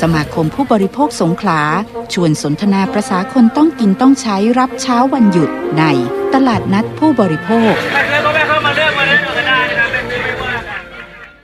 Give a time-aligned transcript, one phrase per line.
[0.00, 1.60] สมาคมผู้บริโภคสงขลา
[2.12, 5.84] ชวนสนทนาประษาคนต้องกินต้องใช้รับเช้าวันหยุดใน
[6.34, 7.74] ตลาดนัดผู้บริโภค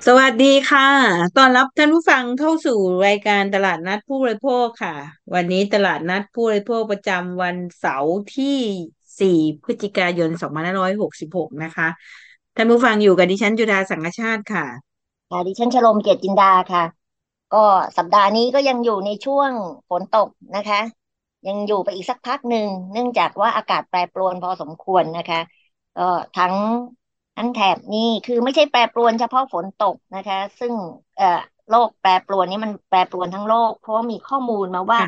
[0.06, 0.88] สวัสดีค่ะ
[1.36, 4.94] ต้อนรับท่านผู้ฟังเข้าสู่รายการตลาดนัดผู้บริโภคค่ะ
[5.34, 10.30] วันนี้ตลาดนัดผู้บริโภคประจำวันเสาร์ที่ 4 พฤศจิกายน
[10.96, 11.88] 2566 นะคะ
[12.56, 14.66] ท่านผู้ฟังอยู่กับดิฉันจุดาสังกชาติค่ะ
[15.30, 16.84] ค่ะดิฉันชโลมเกียรติจินดาค่ะ
[17.50, 17.58] ก็
[17.98, 19.52] สัปดาห์นี้ก็ยังอยู่ในช่วง
[19.88, 20.78] ฝนตกนะคะ
[21.46, 25.38] ยังอยู่ไปอีกสักพักหนึ่งเนื่องจากว่าอากาศแปรปรวนพอสมควรนะคะ
[25.96, 26.02] ก็
[26.34, 26.54] ทั้ง
[27.36, 30.74] ทั้งแถบนี้คือไม่ใช่แปรปรวนเฉพาะฝนตกนะคะ ซึ่ง
[31.16, 31.26] เอ่อ
[31.68, 35.00] โลกแปรปรวนนี้มันแปรปรวนทั้งโลก เพราะว่ามีข้อมูลมาว่า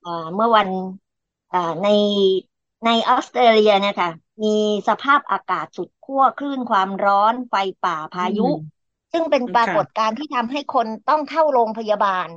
[0.00, 0.68] เอ่อเมื่อวัน
[1.48, 1.86] เอ่อใน
[2.84, 4.10] ในออสเตรเลียนี่ยค่ะ
[4.42, 4.48] มี
[4.88, 7.54] สภาพอากาศสุดขั้วคลื่นความร้อนไฟ
[7.84, 8.48] ป่าพายุ
[9.12, 12.28] ซึ่งเป็นปราค่ะกฏการณ์ที่ทำให้คนต้องเข้าโรงพยาบาล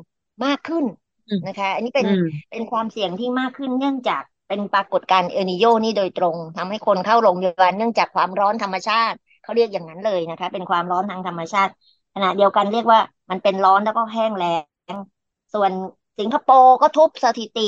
[0.45, 0.85] มากขึ้น
[1.27, 11.71] อืมนะคะ อันนี้เป็นอืมเป็นความเสี่ยงที่มากขึ้นเนื่องจากเป็นปรากฏการณ์เอลนิโยนี่โดยตรงทำให้คนเข้าโรงพยาบาลเนื่องจากความร้อนธรรมชาติเขาเรียกอย่างนั้นเลยนะคะ เป็นความร้อนทางธรรมชาติ
[12.13, 14.47] ขณะเดียวกันเรียกว่ามันเป็นร้อนแล้วก็แห้งแล้
[14.93, 14.95] ง
[15.53, 15.71] ส่วน
[16.19, 17.61] สิงคโปร์ก็ทุบสถิติ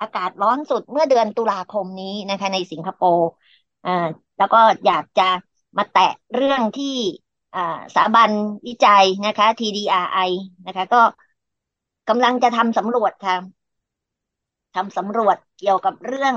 [0.00, 3.26] อากาศร้อนสุดเมื่อเดือนตุลาคมนี้นะคะ ในสิงคโปร์
[3.84, 3.90] อ่า
[4.38, 5.22] แล้วก็อยากจะ
[5.78, 6.00] มาแตะ
[6.34, 7.29] เรื่องที่อ่า
[7.94, 8.30] สถาบัน
[8.66, 10.18] วิจัยนะคะ TDRI
[10.66, 10.98] นะคะ ก็
[12.08, 13.36] กำลังจะทำสำรวจค่ะ
[14.74, 16.34] ทำสำรวจเกี่ยวกับเรื่อง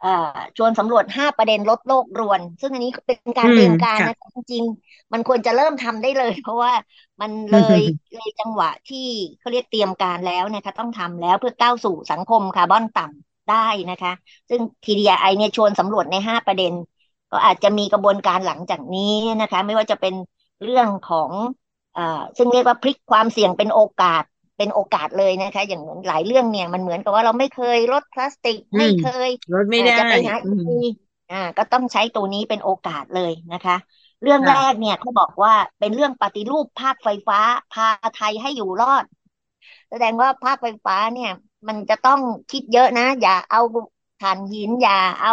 [0.00, 0.08] เอ่อ
[0.56, 6.72] ชวนสำรวจห้าประเด็นลดโลกรวน ซึ่งอันนี้เป็นการอืเตรีมยมการค่ะนะจริงๆ มันควรจะเริ่มทำได้เลย เพราะว่า
[7.20, 7.80] มันอืเลมย
[8.12, 8.98] เลยจังหวะที่
[9.38, 13.56] เขาเรียกเตรียมการแล้วนะคะต้องทำแล้วเพื่อก้าวสู่สังคมคาร์บอนต่ำได้
[13.90, 14.12] นะคะ
[14.48, 16.72] ซึ่ง TDI เนี่ยชวนสำรวจในห้าประเด็น
[17.30, 20.14] ก็อาจจะมีกระบวนการหลังจากนี้นะคะ ไม่ว่าจะเป็น
[20.62, 21.32] เรื่องของ
[21.92, 24.22] เอ่อซึ่งเรียกว่าพลิกความเสี่ยงเป็นโอกาส
[24.58, 30.92] เป็นโอกาสเลยนะคะ อย่างเหมือนหลายเรื่องเนี่ยมันเหมือนกับว่าเราไม่เคยลดพลาสติกอืไม่มเคยลดไม่อ่าได้จะไปหาอือีมก
[31.30, 33.76] อ่า ก็ต้องใช้ตัวนี้เป็นโอกาสเลยนะคะ
[34.22, 37.38] เรื่องแรค่ะกเนี่ยเขาบอกว่าเป็นเรื่องปฏิรูปภาคไฟฟ้า
[37.70, 39.04] พาไทยให้อยู่รอด
[39.90, 41.30] แสดงว่าภาคไฟฟ้าเนี่ย
[41.68, 43.60] มันจะต้องคิดเยอะนะ อย่าเอา
[44.18, 45.32] ถ่านหินอย่าเอา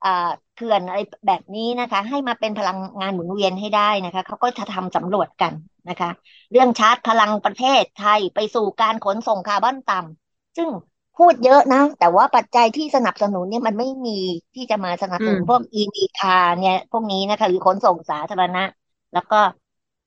[0.00, 0.10] เอ่อ
[0.52, 5.52] เขื่อนอะไรแบบนี้นะคะ ให้มาเป็นพลังงานหมุนเวียนให้ได้นะคะเขาก็จะทำสำรวจกัน
[5.88, 6.10] นะคะ
[6.50, 10.68] เรื่องชาร์จพลังประเทศไทยไปสู่การขนส่งคาร์บอนต่ำซึ่ง
[11.16, 14.10] พูดเยอะนะ แต่ว่าปัจจัยที่สนับสนุนเนี่ยมันไม่มี
[14.54, 18.64] ที่จะมาสนับอืสนุมนพวก EV car เนี่ยพวกนี้นะคะหรือขนส่งสาธารณะ
[19.12, 19.40] แล้วก็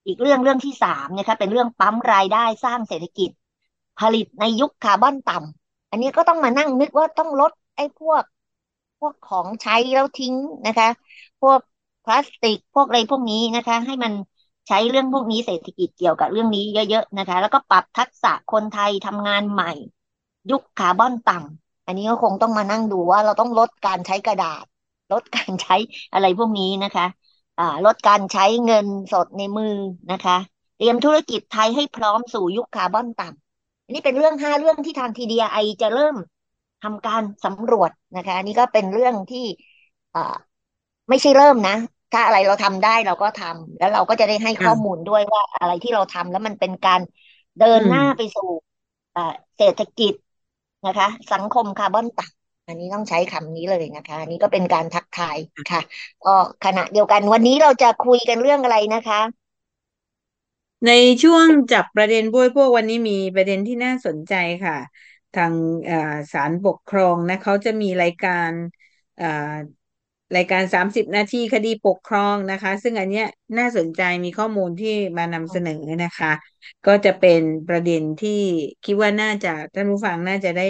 [0.08, 3.30] อีกเรื่องเรื่องที่สามเนี่ยค่ะเป็นเรื่องปั๊มรายได้สร้างเศรษฐกิจ
[4.00, 8.32] ผลิตในยุคคาร์บอนต่ำอันนี้ก็ต้องมานั่งนึกว่าต้องลดไอ้พวกพ
[9.03, 10.90] วกของใช้แล้วทิ้งนะคะ
[11.41, 11.59] พวก
[12.03, 14.14] พลาสติกพวกอะไรพวกนี้นะคะ ให้มัน
[14.68, 19.72] ใช้เรื่องพวกนี้เศรษฐกิจเกี่ยวกับเรื่องนี้เยอะๆนะคะ แล้วก็ปรับทักษะคนไทยทำงานใหม่
[20.52, 24.66] ยุคคาร์บอนต่ำอันนี้ก็คงต้องมานั่งดูว่าเราต้องลดการใช้กระดาษ
[25.12, 25.75] ลดการใช้
[26.13, 27.06] อะไรพวกนี้นะคะ
[27.59, 29.75] อ่าลดการใช้เงินสดในมือ
[30.12, 30.38] นะคะ
[30.78, 36.16] เตรียมธุรกิจไทยให้พร้อมสู่ยุคคาร์บอนต่ำอันนี้เป็นเรื่องห้าเรื่องที่ทาง TDI จะเริ่ม
[36.83, 39.39] ทำการสำรวจนะคะ อันนี้ก็เป็นเรื่องที่
[40.13, 40.21] อ่า
[41.09, 41.73] ไม่ใช่เริ่มนะ
[42.11, 47.01] ถ้าอะไรเราทำได้เราก็ทำแล้วเราก็จะได้ให้ข้อค่ะมูลด้วยว่าอะไรที่เราทำแล้วมันเป็นการ
[47.57, 48.44] เดิอืนมหน้าไปสู่
[49.16, 49.21] อ่า
[49.57, 50.13] เศรษฐกิจ
[50.85, 55.38] นะคะ สังคมคาร์บอนต่ำอันนี้ต้องใช้คำนี้เลยนะคะอันนี้ก็เป็นการทักทาย
[55.71, 55.81] ค่ะ
[56.25, 56.29] ก็
[56.65, 59.19] ขณะเดียวกันวันนี้เราจะคุยกันเรื่องอะไรนะคะ
[60.85, 60.89] ใน
[61.23, 64.33] ช่วงจับประเด็นบ้วยพวกวันนี้มีประเด็นที่น่าสนใจ
[64.65, 64.77] ค่ะ
[65.33, 65.53] ทาง
[65.85, 65.95] เอ่อ
[66.33, 68.51] ศาลปกครองนะเขาจะมีรายการ
[70.35, 73.27] รายการสามสิบนาทีคดีปกครองนะคะ ซึ่งอันเนี้ย
[73.57, 76.31] น่าสนใจมีข้อมูลที่มานำเสนอนะคะ
[76.88, 78.41] ก็จะเป็นประเด็นที่
[78.83, 80.69] คิดว่าน่าจะท่านผู้ฟังน่าจะได้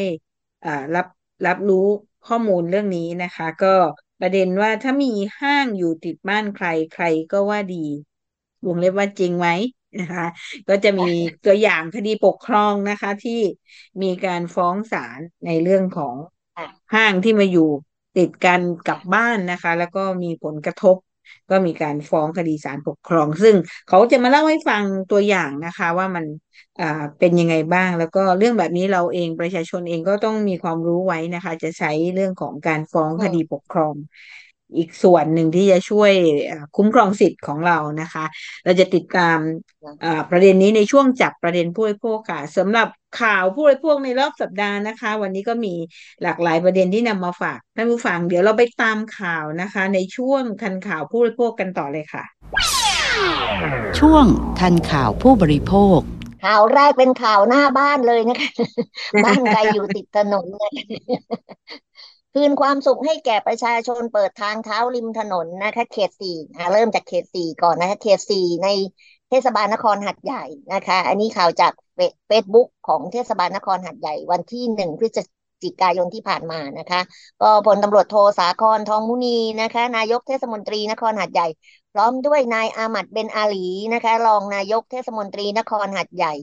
[0.95, 1.07] รับ
[1.47, 1.87] รับรู้
[2.27, 3.75] ข้อมูลเรื่องนี้นะคะ ก็
[4.19, 7.85] ประเด็นว่าถ้ามีห้างอยู่ติดบ้านใครใครก็ว่าดี
[8.65, 9.47] วงเล็บว่าจริงไหม
[9.99, 10.25] นะคะ
[10.69, 11.03] ก็จะมี
[11.45, 13.39] ตัวอย่างคดีปกครองนะคะ ที่
[14.01, 16.15] มีการฟ้องศาลในเรื่องของ
[16.57, 17.69] อะห้างที่มาอยู่
[18.17, 20.97] ติดกันกับบ้านนะคะ แล้วก็มีผลกระทบ
[21.49, 23.55] ก็มีการฟ้องคดีศาลปกครอง ซึ่ง
[23.87, 26.25] เขาจะมาเล่าให้ฟังตัวอย่างนะคะ ว่ามัน
[26.81, 33.95] อ่าเป็นยังไงบ้าง แล้วก็เรื่องแบบนี้เราเองประชาชนเองก็ต้องมีความรู้ไว้นะคะ จะใช้เรื่องของการฟ้องอืคมดีปกครอง
[34.77, 36.11] อีกส่วนหนึ่งที่จะช่วย
[36.49, 38.25] อ่าคุ้มครองสิทธิ์ของเรานะคะ
[38.65, 39.37] เราจะติดตาม
[40.03, 42.87] อ่าประเด็นนี้ในช่วงจับประเด็นผู้บริโภคค่ะสำหรับ
[43.21, 45.73] ข่าวผู้บริโภคในรอบสัปดาห์นะคะ วันนี้ก็มี
[46.23, 52.23] หลากหลายประเด็นที่นำมาฝากท่านผู้ฟังเดี๋ยวเราไปตามข่าวนะคะ ในช่วงคันข่าวผู้บริโภคกันต่อเลยค่ะ
[53.99, 54.25] ช่วง
[54.59, 55.99] ทันข่าวผู้บริโภค
[56.43, 58.49] ข่าวแรกเป็นข่าวหน้าบ้านเลยนะคะ
[59.23, 60.71] บ้านใครอยู่ติดถนนเนี่ย
[62.33, 66.35] คืนความสุขให้แก่ประชาชนเปิดทางเท้าริมถนนนะคะเขตสี่
[66.73, 68.67] เริ่มจากเขตสี่ก่อนนะคะเขตสี่ใน
[69.29, 70.43] เทศบาลนครหาดใหญ่
[70.73, 71.73] นะคะ อันนี้ข่าวจาก
[72.27, 75.19] เฟซบุ๊กของเทศบาลนครหาดใหญ่ วันที่หนึ่งพฤศ
[75.63, 77.01] จิกายนที่ผ่านมานะคะ
[77.41, 81.47] ก็พลตำรวจโทสาครทองมุนีนะคะ นายกเทศมนตรีนครหาดใหญ่
[81.93, 86.33] พร้อมด้วยนายอาหมัดเบ็นอาหลีนะคะ รองนายกเทศมนตรีนครหาดใหญ่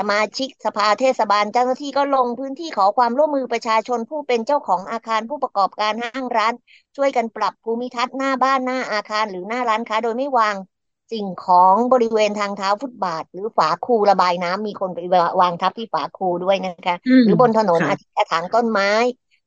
[0.00, 6.54] สมาชิกสภาเทศบาลเจ้าหน้าที่ก็ลงพื้นที่ขอความร่วมมือประชาชนผู้เป็นเจ้าของอาคารผู้ประกอบการห้างร้าน
[6.96, 10.56] ช่วยกันปรับภูมิทัศน์หน้าบ้านหน้าอาคารหรือหน้าร้านค้าโดยไม่วาง
[11.12, 14.98] สิ่งของบริเวณทางเท้าฟุตบาท หรือฝาคูระบายน้ำมีคนไป
[15.40, 18.90] วางทับที่ฝาคูด้วยนะคะ หรือบนถนนอาทิตย์ถางต้นไม้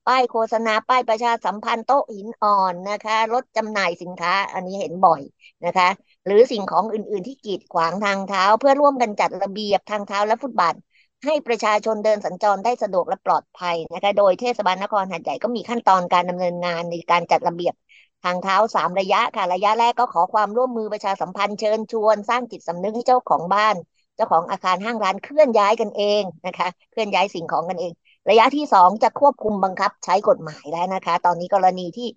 [0.07, 5.21] ป้ายโฆษณาป้ายประชาสัมพันธ์โต๊ะหินอ่อนนะคะ รถจำหน่ายสินค้า อันนี้เห็นบ่อย
[5.65, 5.89] นะคะ
[6.25, 10.75] หรือสิ่งของอื่น ๆ ที่กีดขวางทางเท้า เพื่อร่วมกันจัดระเบียบทางเท้าและฟุตบาท
[11.25, 17.73] ให้ประชาชนเดินสัญจรได้สะดวกและปลอดภัยนะคะ โดยเทศบาลนครหัดใหญ่ก็มีขั้นตอนการดำเนินงานในการจัดระเบียบ
[18.23, 23.75] ทางเท้าสามระยะค่ะระยะแรกก็ขอความร่วมมือประชาสัมพันธ์เชิญชวน สร้างจิตสำนึกให้เจ้าของบ้าน
[24.15, 27.93] เจ้าของอาคารห้างร้านเคลื่อนย้ายกันเองนะคะ เคลื่อนย้ายสิ่งของกันเอง
[28.29, 32.07] ระยะที่สองจะควบคุมบังคับใช้กฎหมายแล้วนะคะ ตอนนี้กรณีที่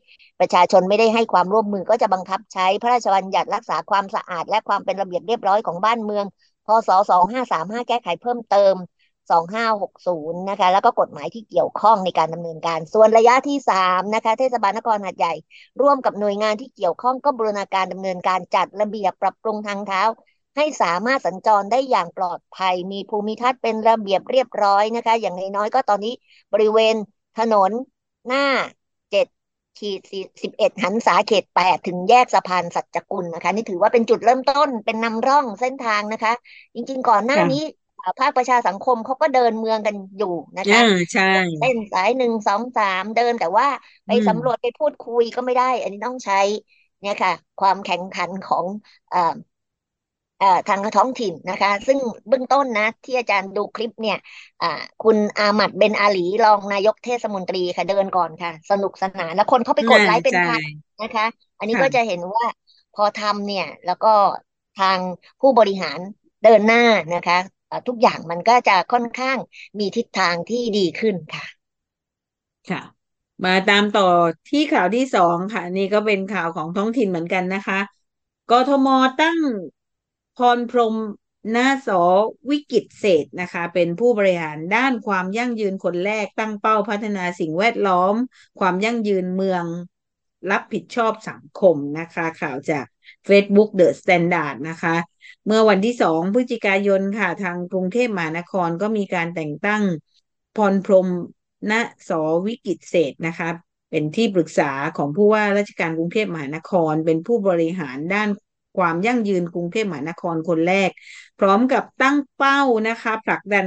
[0.41, 6.25] ประชาชนไม่ได้ให้ความร่วมมือก็จะบังคับใช้พระราชบัญญัติรักษาความสะอาด และความเป็นระเบียบเรียบร้อยของบ้านเมือง
[6.67, 6.91] พศ
[7.41, 8.75] 2535 แก้ไขเพิ่มเติม
[9.31, 15.33] 2560 นะคะ แล้วก็กฎหมายที่เกี่ยวข้องในการดำเนินการ ส่วนระยะที่3นะคะ เทศบาลนครหัดใหญ่
[15.81, 20.03] ร่วมกับหน่วยงานที่เกี่ยวข้องก็บูรณาการดำเนินการจัดระเบียบปรับปรุงทางเท้า
[20.57, 26.13] ให้สามารถสัญจรได้อย่างปลอดภัย มีภูมิทัศน์เป็นระเบียบเรียบร้อยนะคะ อย่างน้อยๆก็ตอนนี้
[26.53, 26.95] บริเวณ
[27.39, 27.73] ถนน
[28.27, 28.41] หน้า
[29.11, 29.27] เจ็ด
[29.77, 30.01] ขีด
[30.43, 36.33] สิบเอ็ดหันษาเขตแปดถึงแยกสะพานสัจกุลนะคะ นี่ถือว่าเป็นจุดเริ่มต้นเป็นนำร่องเส้นทางนะคะ
[36.75, 37.63] จริงๆก่อนหน้านี้
[38.19, 40.81] ภาคประชาสังคมเขาก็เดินเมืองกันอยู่นะคะ
[41.13, 41.23] ใช่
[41.59, 43.67] เส้นสายหนึ่งสองสามเดินแต่ว่า
[44.07, 46.37] ไปสำรวจไปพูดคุยก็ไม่ได้ อันนี้ต้องใช้
[47.01, 48.67] เนี่ยค่ะ ความแข่งขันของ
[49.13, 49.19] อ่า
[50.69, 51.99] ทางท้องถิ่นนะคะ ซึ่ง
[52.29, 54.19] เบื้องต้นนะ ที่อาจารย์ดูคลิปเนี่ย
[55.03, 60.63] คุณอาหมัดเบนอาลีรองนายกเทศมนตรีค่ะเดินก่อนค่ะ สนุกสนานแล้วคนเข้าไปกดไลค์เป็นพัน
[61.03, 61.27] นะคะ
[61.59, 62.45] อันนี้ก็จะเห็นว่า
[62.95, 64.15] พอทำเนี่ย แล้วก็
[64.75, 64.99] ทาง
[65.41, 65.99] ผู้บริหาร
[66.45, 66.83] เดินหน้า
[67.15, 67.39] นะคะ
[67.89, 69.39] ทุกอย่างมันก็จะค่อนข้าง
[69.79, 71.45] มีทิศทางที่ดีขึ้นค่ะ
[72.69, 72.81] ค่ะ
[73.45, 74.03] มาตามต่อ
[74.49, 77.77] ที่ข่าวที่สองค่ะ นี่ก็เป็นข่าวของท้องถิ่นเหมือนกันนะคะ
[78.49, 78.87] กทม
[79.19, 79.39] ตั้ง
[80.37, 80.95] พรพรม
[81.57, 82.03] นาสอ
[82.51, 88.15] วิกิตเศษนะคะ เป็นผู้บริหารด้านความยั่งยืนคนแรกตั้งเป้าพัฒนาสิ่งแวดล้อม
[88.61, 89.65] ความยั่งยืนเมือง
[90.51, 92.87] รับผิดชอบสังคมนะคะ ข่าวจาก
[93.29, 94.97] Facebook The Standard นะคะ
[95.47, 99.83] เมื่อวันที่สองพฤศจิกายนค่ะ ทางกรุงเทพมหานครก็มีการแต่งตั้ง
[100.57, 101.09] พรพรม
[101.71, 101.73] ณ
[102.09, 102.11] ส
[102.47, 103.49] วิกิตเศษนะคะ
[103.91, 108.29] เป็นที่ปรึกษาของผู้ว่าราชการกรุงเทพมหานคร เป็นผู้บริหารด้าน
[108.77, 110.91] ความยั่งยืนกรุงเทพมหานครคนแรก
[111.39, 113.67] พร้อมกับตั้งเป้านะคะผลักดัน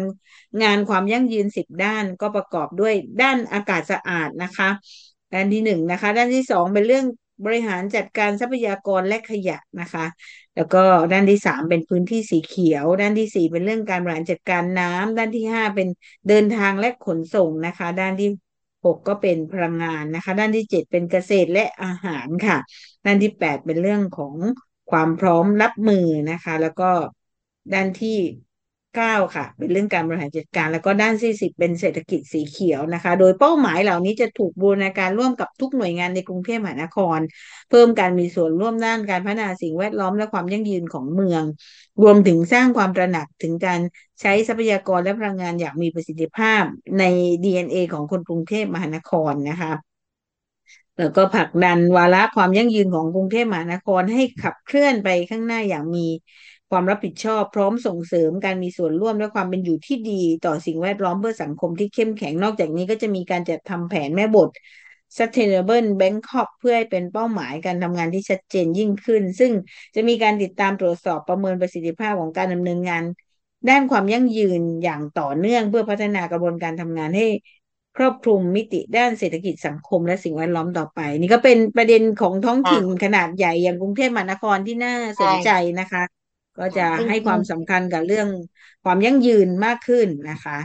[0.64, 4.70] งานความยั่งยืนสิบด้านก็ประกอบด้วยด้านอากาศสะอาดนะคะ
[5.34, 7.06] ด้านที่หนึ่งนะคะด้านที่สองเป็นเรื่อง
[7.46, 10.06] บริหารจัดการทรัพยากรและขยะนะคะ
[10.56, 15.88] แล้วก็ด้านที่สามเป็นพื้นที่สีเขียว ด้านที่สี่เป็นเรื่องการบริหารจัดการน้ำด้านที่ห้าเป็น
[16.28, 18.30] เดินทางและขนส่งนะคะ ด้านที่
[18.86, 22.58] หกก็เป็นพลังงานนะคะ ด้านที่เจ็ดเป็นเกษตรและอาหารค่ะ
[23.06, 24.36] ด้านที่แปดเป็นเรื่องของ
[24.90, 26.92] ความพร้อมรับมือนะคะ แล้วก็
[27.74, 28.18] ด้านที่
[28.96, 37.20] เก้าค่ะ เป็นเรื่องการบริหารจัดการ แล้วก็ด้านที่สิบเป็นเศรษฐกิจสีเขียวนะคะ โดยเป้าหมายเหล่านี้จะถูกบูรณาการร่วมกับทุกหน่วยงานในกรุงเทพมหานคร
[37.70, 41.44] เพิ่มการมีส่วนร่วมด้านการพัฒนาสิ่งแวดล้อมและความยั่งยืนของเมือง
[42.04, 43.80] รวมถึงสร้างความตระหนักถึงการ
[44.22, 46.64] ใช้ทรัพยากรและพลังงานอย่างมีประสิทธิภาพ
[47.00, 47.04] ใน
[47.44, 49.89] DNA ของคนกรุงเทพมหานครนะคะ
[51.00, 56.08] แล้วก็ผลักดันวาระความยั่งยืนของกรุงเทพมหานครให้ขับเคลื่อนไปข้างหน้าอย่างมี
[56.70, 64.50] ความรับผิดชอบ พร้อมส่งเสริมการมีส่วนร่วมและความเป็นอยู่ที่ดี ต่อสิ่งแวดล้อมเพื่อสังคมที่เข้มแข็งนอกจากนี้ก็จะมีการจัดทำแผนแม่บท
[65.18, 69.52] Sustainable Bangkok เพื่อให้เป็นเป้าหมายการทำงานที่ชัดเจนยิ่งขึ้น ซึ่ง
[69.96, 73.04] จะมีการติดตามตรวจสอบประเมินประสิทธิภาพของการดำเนินงาน
[73.70, 77.26] ด้านความยั่งยืนอย่างต่อเนื่องเพื่อพัฒนากระบวนการทำงานให้
[78.00, 86.04] ครอบคลุมมิติด้านเศรษฐกิจสังคมและสิ่งแวดล้อมต่อไป นี่ก็เป็นประเด็นของท้องถิ่นขนาดใหญ่อย่างกรุงเทพมหานครที่น่าสนใจนะคะ
[86.58, 88.28] ก็จะให้ความสำคัญกับเรื่อง
[88.84, 90.58] ความยั่งยืนมากขึ้นนะคะ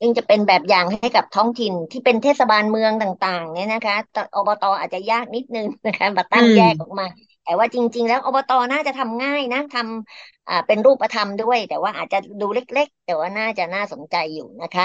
[0.00, 3.96] จึงจะเป็นแบบอย่างให้กับท้องถิ่นที่เป็นเทศบาลเมืองต่าง ๆ เนี่ยนะคะ
[4.34, 7.06] อบตอาจจะยากนิดนึงนะคะมาตั้งแยกออกมา
[7.44, 14.76] แต่ว่าจริง ๆ แล้วอบตน่าจะทำง่ายนะทำอ่าเป็นรูปธรรมด้วย แต่ว่าอาจจะดูเล็ก ๆ แต่ว่าน่าจะน่าสนใจอยู่นะค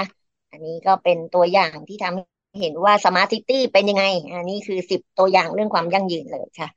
[0.52, 6.68] อันนี้ก็เป็นตัวอย่างที่ทำเห็นว่าสมาร์ทซิตี้เป็นยังไง อันนี้คือสิบตัวอย่างเรื่องความยั่งยืนเลยค่ะ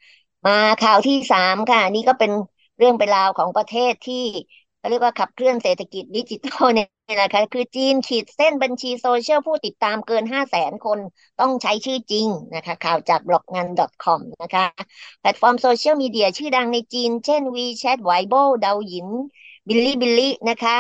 [0.45, 2.31] มาข่าวที่สามค่ะ นี่ก็เป็น
[2.77, 4.23] เรื่องเป็นราวของประเทศที่
[4.77, 10.99] เขาเรียกว่าขับเคลื่อนเศรษฐกิจดิจิทัลเนี่ยนะคะคือจีนขีดเส้นบัญชีโซเชียลผู้ติดตามเกินห้าแสนคน
[11.39, 13.67] ต้องใช้ชื่อจริงนะคะ ข่าวจากบล็อกงาน
[14.03, 14.65] .com นะคะ
[15.19, 19.07] แพลตฟอร์มโซเชียลมีเดียชื่อดังในจีน เช่น WeChat Weibo Douyin
[19.67, 20.77] Bilibili นะคะ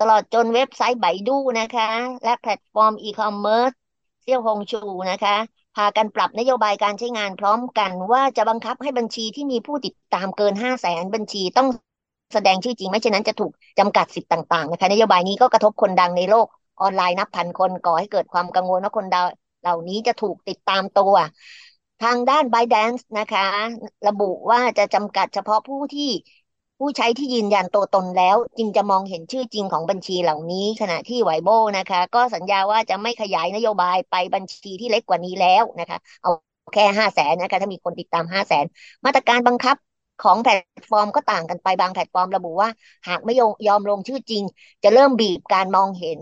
[0.00, 1.88] ตลอดจนเว็บไซต์ Baidu นะคะ
[2.24, 3.72] และแพลตฟอร์มอีคอมเมิร์ซ
[4.22, 5.36] Xiaohongshu นะคะ
[5.76, 11.68] พากันปรับนโยบายการใช้งานพร้อมกันว่าจะบังคับให้บัญชีที่มีผู้ติดตามเกินห้าแสนบัญชีต้อง
[12.34, 16.46] แสดงชื่อจริงไม่เช่นนั้นจะถูกจำกัดสิทธิ์ต่างๆนะคะนโยบายนี้ก็กระทบคนดังในโลก
[16.80, 19.22] ออนไลน์นับพันคนก่อให้เกิดความกังวลว่าคนดา
[19.62, 21.14] เหล่านี้จะถูกติดตามตัว
[22.02, 23.46] ทางด้าน b y d a n c e นะคะ
[24.08, 26.10] ระบุว่าจะจำกัดเฉพาะผู้ที่
[26.78, 36.30] ผู้ใช้ที่ยืนยันตัวตนแล้ว จึงจะมองเห็นชื่อจริงของบัญชีเหล่านี้ ขณะที่ไวโบนะคะ ก็สัญญาว่าจะไม่ขยายนโยบายไปบัญชีที่เล็กกว่านี้แล้วนะคะ เอา
[36.74, 38.64] แค่ห้าแสนนะคะถ้ามีคนติดตามห้าแสน
[39.04, 39.76] มาตรการบังคับ
[40.22, 42.70] ของแพลตฟอร์มก็ต่างกันไปบางแพลตฟอร์มระบุว่า
[43.08, 44.42] หากไม่ยอมยอมลงชื่อจริง
[44.84, 46.20] จะเริ่มบีบการมองเห็น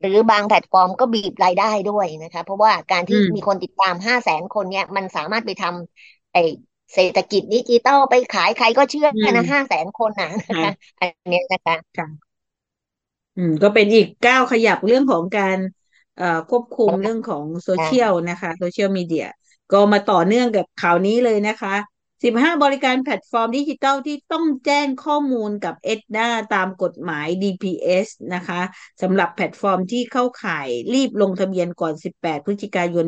[0.00, 6.36] หรือบางแพลตฟอร์มก็บีบรายได้ด้วยนะคะ เพราะว่าการที่มีคนติดตามห้าแสนคนเนี่ยมันสามารถไปทำไอ
[6.94, 12.28] เศรษฐกิจดิจิตอลไปขายใครก็เชื่อนะห้าแสนคนนะนะคะอันนี้นะคะค่ะ
[13.36, 15.58] อืม ก็เป็นอีกก้าวขยับเรื่องของการ
[16.14, 19.24] เอ่อควบคุมเรื่องของโซเชียลนะคะโซเชียลมีเดีย
[19.70, 21.74] ก็มาต่อเนื่องกับข่าวนี้เลยนะคะ
[22.24, 28.60] สิบห้าบริการแพลตฟอร์มดิจิทัลที่ต้องแจ้งข้อมูลกับ ETDA ตามกฎหมาย DPS นะคะ
[29.02, 33.06] สำหรับแพลตฟอร์มที่เข้าข่ายรีบลงทะเบียนก่อน 18 พฤศจิกายน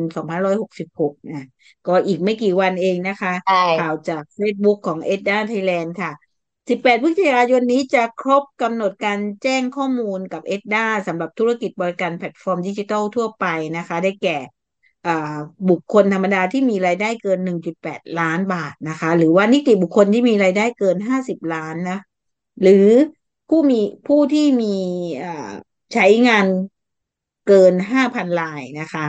[0.65, 1.47] 2566นะ
[1.87, 3.33] ก็อีกไม่กี่วันเองนะคะ
[3.79, 6.11] ข่าวจาก Facebook ของ ETDA Thailand ค่ะ
[6.67, 13.45] 18 พฤศจิกายนนี้จะครบกำหนดการแจ้งข้อมูลกับ ETDA สำหรับธุรกิจบริการแพลตฟอร์มดิจิทัลทั่วไป
[13.77, 14.37] นะคะ ได้แก่
[15.69, 17.39] บุคคลธรรมดาที่มีรายได้เกิน
[17.79, 21.99] 1.8 ล้านบาทนะคะ หรือว่านิติบุคคลที่มีรายได้เกิน 50 ล้านนะ
[22.61, 22.87] หรือ
[23.49, 24.75] ผู้มีผู้ที่มี
[25.93, 26.45] ใช้งาน
[27.47, 29.05] เกิน 5,000 รายนะคะ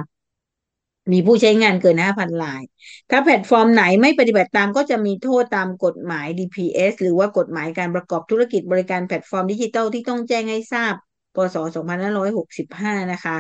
[1.13, 2.63] มีผู้ใช้งานเกิน 5,000 ราย
[3.11, 10.95] ถ้าแพลตฟอร์มไหนไม่ปฏิบัติตามก็จะมีโทษตามกฎหมาย DPS หรือว่ากฎหมายการประกอบธุรกิจบริการแพลตฟอร์มดิจิทัลที่ต้องแจ้งให้ทราบ
[11.35, 11.57] พศ
[12.21, 13.37] 2565 นะคะ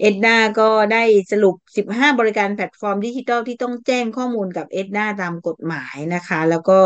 [0.00, 6.78] ETDA ก็ได้สรุป 15 บริการแพลตฟอร์มดิจิทัลที่ต้องแจ้งข้อมูลกับ ETDA ตามกฎหมายนะคะ แล้วก็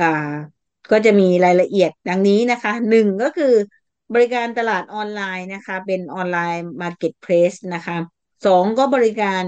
[0.00, 0.04] อ่า
[0.90, 3.54] ก็จะมีรายละเอียดดังนี้นะคะหนึ่งก็คือ
[4.14, 7.96] บริการตลาดออนไลน์นะคะ เป็น online marketplace นะคะ
[8.46, 9.42] สองก็บริการ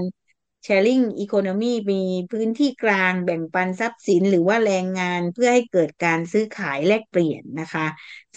[0.65, 7.85] Sharing Economy มีพื้นที่กลางแบ่งปันทรัพย์สินหรือว่าแรงงานเพื่อให้เกิดการซื้อขายแลกเปลี่ยนนะคะ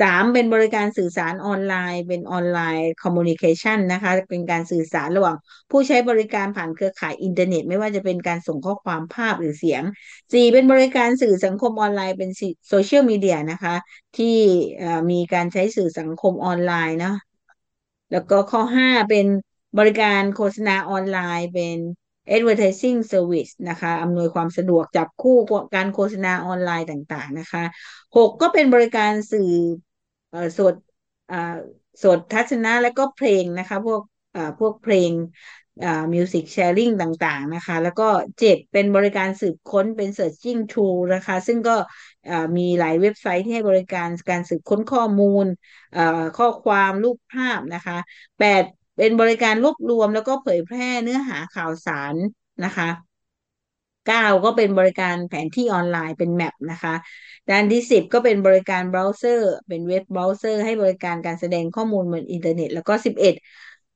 [0.00, 5.36] สามเป็นบริการสื่อสารออนไลน์ เป็น online communication นะคะ เป็นการสื่อสารระหว่าง
[5.70, 9.82] ผู้ใช้บริการผ่านเครือข่ายอินเทอร์เน็ต ไม่ว่าจะเป็นการส่งข้อความภาพหรือเสียง
[10.32, 12.30] สี่เป็นบริการสื่อสังคมออนไลน์เป็น
[12.68, 13.74] โซเชียลมีเดียนะคะ
[14.16, 14.36] ที่
[15.10, 17.16] มีการใช้สื่อสังคมออนไลน์เนาะ
[18.12, 19.26] แล้วก็ข้อห้าเป็น
[19.78, 21.76] บริการโฆษณาออนไลน์เป็น
[22.36, 25.36] advertising service นะคะ อำนวยความสะดวกจับคู่
[25.74, 27.64] การโฆษณาออนไลน์ต่าง ๆ นะคะ
[28.16, 29.52] หกก็เป็นบริการสื่อ
[30.58, 30.74] สด
[32.02, 34.02] สดทัศนะและก็เพลงนะคะ พวก
[34.58, 35.12] พวกเพลง
[36.14, 41.76] มิวสิกแชร์ริงต่างๆนะคะ แล้วก็เจ็ดเป็นบริการสืบค้นเป็น searching tool นะคะ ซึ่งก็
[42.56, 45.46] มีหลายเว็บไซต์ที่ให้บริการการสืบค้นข้อมูล
[46.38, 47.98] ข้อความรูปภาพนะคะ
[48.38, 48.64] แปด
[48.96, 52.16] เป็นบริการรวบรวมแล้วก็เผยแพร่เนื้อหาข่าวสาร
[52.64, 52.88] นะคะ
[54.06, 56.94] เก้าก็เป็นบริการแผนที่ออนไลน์เป็น map นะคะ
[57.50, 63.34] ด้านที่สิบก็เป็นบริการเบราว์เซอร์เป็น web browser ให้บริการการแสดงข้อมูลบนอินเทอร์เน็ต แล้วก็สิบเอ็ด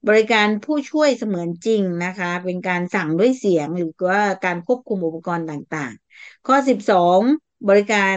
[0.08, 7.20] บริการผู้ช่วยเสมือนจริงนะคะ เป็นการสั่งด้วยเสียงหรือว่าการควบคุมอุปกรณ์ต่างๆ ข้อสิบสอง
[7.68, 8.16] บริการ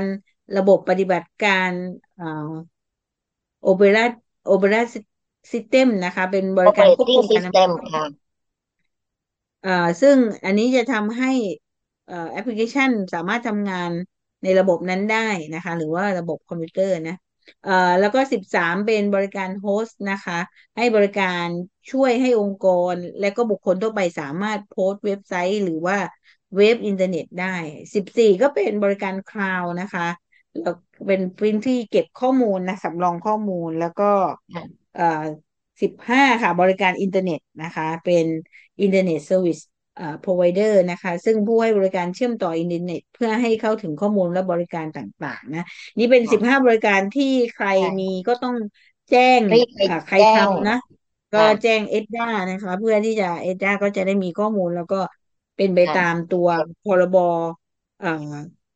[0.57, 1.71] ระบบปฏิบัติการ
[3.61, 8.09] operating operating system นะคะ เป็นบริการควบคุมการทำงาน
[9.65, 11.27] อ่าซึ่งอันนี้จะทำให้
[12.31, 13.91] แอปพลิเคชันสามารถทำงาน
[14.43, 15.17] ในระบบนั้นได้
[15.53, 17.15] นะคะ หรือว่าระบบคอมพิวเตอร์นะ
[17.63, 20.39] เอ่อแล้วก็สิบสามเป็นบริการ host นะคะ
[20.77, 21.45] ให้บริการ
[21.91, 25.97] ช่วยให้องค์กร และก็บุคคลทั่วไปสามารถ host เว็บไซต์ หรือว่า
[26.57, 27.55] เว็บอินเทอร์เน็ตได้
[27.95, 30.07] สิบสี่ก็เป็นบริการคลาวด์นะคะ
[30.57, 30.73] แล้ว
[31.07, 34.11] เป็นพื้นที่เก็บข้อมูลนะสำรองข้อมูลแล้วก็
[34.93, 35.03] เอ่อ
[35.81, 38.25] สิบห้าค่ะบริการอินเทอร์เน็ตนะคะเป็น
[38.81, 39.59] อินเทอร์เน็ตเซอร์วิส
[39.99, 45.63] อ่า provider นะคะ ซึ่งผู้ให้บริการเชื่อมต่ออินเทอร์เน็ต เพื่อให้เข้าถึงข้อมูลและบริการต่างๆ นะ
[45.97, 47.67] นี่เป็นสิบห้าบริการที่ใคร
[47.99, 48.55] มีก็ต้อง
[49.09, 50.75] แจ้งรีบไปอ่าใครแจ้ง ทำนะ
[51.31, 54.95] ก็ค่ะแจ้งเอ็ดด้านะคะ เพื่อที่จะเอ็ดด้าก็จะได้มีข้อมูลแล้วก็
[55.55, 56.47] เป็นไปค่ะตามตัว
[56.83, 57.15] พรบ
[57.99, 58.07] เอ่อ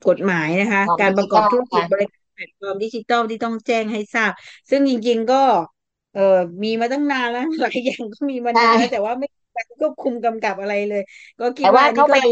[0.07, 4.31] กฎหมายนะคะ ของการดิปจิระกอบทัลธุรกิจค่ะบริการแพลตฟอร์มดิจิทัลที่ต้องแจ้งให้ทราบ
[4.69, 5.43] ซึ่งจริงๆก็
[6.13, 6.21] เออ
[6.63, 11.01] มีมาตั้งนานแล้วหลายอย่างก็มีมาใช่นานแล้วแต่ว่าไม่มีการควบคุมกำกับอะไรเลย
[11.39, 12.31] ก็คิดแต่ว่าว่าอันนี้เขาก็ไปเป็น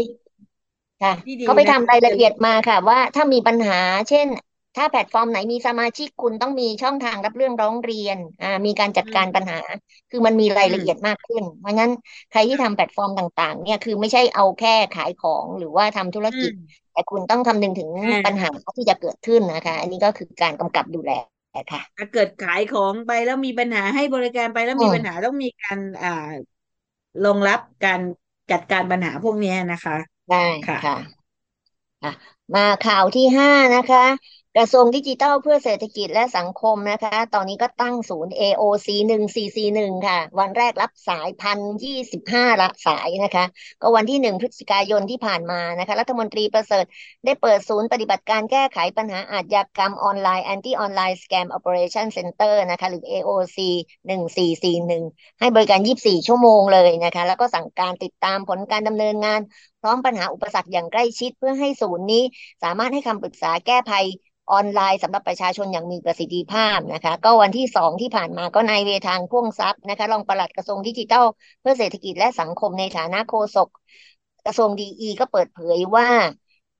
[1.02, 4.28] ค่ะที่ดีเขาไปนะทำคะรายจะละเอียดมาค่ะ ว่าถ้ามีปัญหา เช่น
[4.76, 9.60] ถ้าแพลตฟอร์มไหนมีสมาชิกคุณต้องมีช่องทางรับเรื่องร้องเรียนอ่ามีการจัดอืการมปัญหา
[10.10, 11.90] คือมันมีรายอืละมเอียดมากขึ้น เพราะงั้น
[12.30, 21.12] ใครที่ทำแพลตฟอร์มต่างๆ เนี่ยคือไม่ใช่เอาแค่ขายของหรือว่าทำธุรอืกิจมแต่คุณต้องคำนึงถึงอ่า ปัญหาที่จะเกิดขึ้นนะคะ อันนี้ก็คือการกำกับดูแล
[21.52, 26.08] ค่ะถ้าเกิดขายของไปแล้วมีปัญหาให้บริการไปแล้วอืมีมปัญหาต้องมีการอ่า
[27.24, 28.00] รองรับการ
[28.50, 29.96] จัดการปัญหาพวกเนี้ยนะคะ
[30.28, 31.22] ได้ค่ะค่ะ
[32.02, 32.12] ค่ะ
[32.54, 34.04] มาข่าวที่ห้านะคะ
[34.56, 43.44] กระทรวงดิจิทัลเพื่อเศรษฐกิจและสังคมนะคะ ตอนนี้ก็ตั้งศูนย์ AOC หนึ่งสี่สี่หนึ่งค่ะ วันแรกรับสายพันยี่สิบห้าละสายนะคะ
[43.82, 46.84] ก็วันที่หนึ่งพฤศจิกายนที่ผ่านมานะคะ รัฐมนตรีประเสริฐ
[47.24, 53.58] ได้เปิดศูนย์ปฏิบัติการแก้ไขปัญหาอาชญากรรมออนไลน์ Anti Online Scam Operation Center นะคะ หรือ AOC
[54.06, 55.04] หนึ่งสี่สี่หนึ่ง
[55.40, 59.40] ให้บริการ 24 ชั่วโมงเลยนะคะ แล้วก็สั่งการติดตามผลการดำเนินงาน
[59.80, 62.22] พร้อมปัญหาอุปสรรคอย่างใกล้ชิดเพื่อให้ศูนย์นี้
[62.62, 64.06] สามารถให้คำปรึกษาแก้ภัย
[64.50, 71.24] ออนไลน์สำหรับประชาชนอย่างมีประสิทธิภาพนะคะ ก็วันที่สองที่ผ่านมาก็นายเวทางพ่วงทรัพย์นะคะรองปลัดกระทรวงดิจิทัล
[71.60, 73.68] เพื่อเศรษฐกิจและสังคมในฐานะโฆษก
[74.44, 76.08] กระทรวงดีอีก็เปิดเผยว่า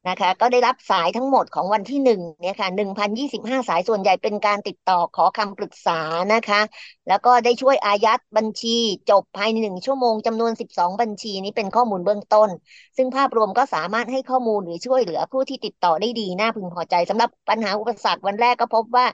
[0.09, 6.01] นะคะ ก็ได้รับสายทั้งหมดของวันที่หนึ่งเนี่ยค่ะหนึ่งพันยี่สิบห้าสายส่วนใหญ่เป็นการติดต่อขอคำปรึกษา
[6.35, 6.61] นะคะ
[7.09, 8.77] แล้วก็ได้ช่วยอายัดบัญชี
[9.11, 12.51] จบภายในหนึ่งชั่วโมงจำนวน12บัญชีนี้เป็นข้อมูลเบื้องต้น
[12.97, 19.07] ซึ่งภาพรวมก็สามารถให้ข้อมูลหรือช่วยเหลือผู้ที่ติดต่อได้ดีน่าพึงพอใจสำหรับปัญหาอุปสรรควันแรกก็พบว่า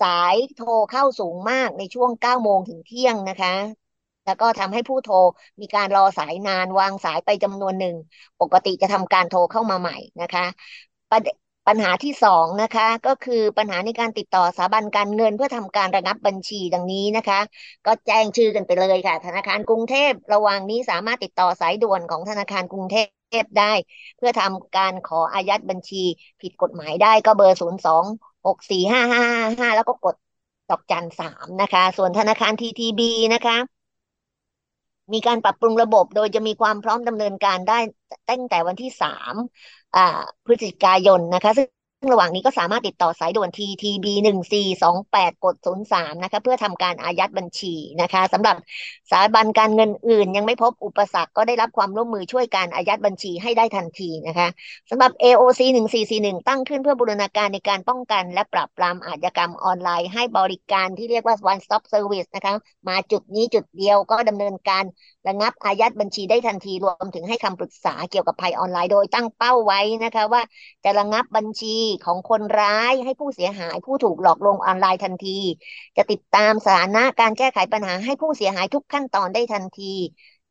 [0.00, 3.89] สายโทรเข้าสูงมากในช่วง9โมงถึงเที่ยงนะคะ
[4.24, 5.14] แล้วก็ทำให้ผู้โทร
[5.60, 7.94] มีการรอสายนานวางสายไปจำนวนหนึ่ง
[8.40, 10.42] ปกติจะทำการโทรเข้ามาใหม่นะคะ
[11.10, 11.12] ป
[11.68, 17.40] ปัญหาที่สองนะคะ ก็คือปัญหาในการติดต่อสถาบันการเงินเพื่อทำการระงับบัญชีดังนี้นะคะ
[17.86, 22.96] ก็แจ้งชื่อกันไปเลยค่ะ ธนาคารกรุงเทพระหว่างนี้สามารถติดต่อสายด่วนของธนาคารกรุงเท
[23.42, 23.72] พได้
[24.16, 26.02] เพื่อทำการขออายัดบัญชี
[26.40, 28.04] ผิดกฎหมายได้ก็เบอร์ศูนย์สอง
[28.46, 29.22] หกสี่ห้าห้า
[29.60, 30.14] ห้าแล้วก็กด
[30.70, 33.79] ดอกจันสามนะคะ ส่วนธนาคารทีทีบีนะคะ
[35.14, 37.78] มีการปรับปรุงระบบโดยจะมีความพร้อมดำเนินการได้
[38.30, 39.34] ตั้งแต่วันที่สาม
[40.44, 41.68] พฤศจิกายนนะคะซึ่ง
[42.08, 48.56] ระหว่างนี้ก็สามารถติดต่อสายด่วน TTB หนึ่งสี่สองแปดกดศูนย์สามนะคะเพื่อทำการอายัดบัญชีนะคะสำหรับ
[49.10, 54.48] สถาบันการเงินอื่น ยังไม่พบอุปสรรคก็ได้รับความร่วมมือช่วยการอายัดบัญชีให้ได้ทันทีนะคะ
[54.90, 62.52] สำหรับ AOC หนึ่งสี่สี่หนึ่งตั้งขึ้นเพื่อบูรณาการในการป้องกัน และปราบปรามอาชญากรรมออนไลน์ ให้บริการที่เรียกว่า one stop service นะคะ
[62.88, 64.84] มาจุดนี้จุดเดียวก็ดำเนินการ
[65.28, 70.42] ระงับอายัดบัญชีได้ทันทีรวมถึงให้คำปรึกษาเกี่ยวกับภัยออนไลน์โดยตั้งเป้าไว้นะคะว่า
[70.84, 75.38] จะระงับบัญชีของคนร้ายให้ผู้เสียหายผู้ถูกหลอกลวงออนไลน์ทันที
[75.96, 79.94] จะติดตามสถานะการแก้ไขปัญหาให้ผู้เสียหายทุกขั้นตอนได้ทันที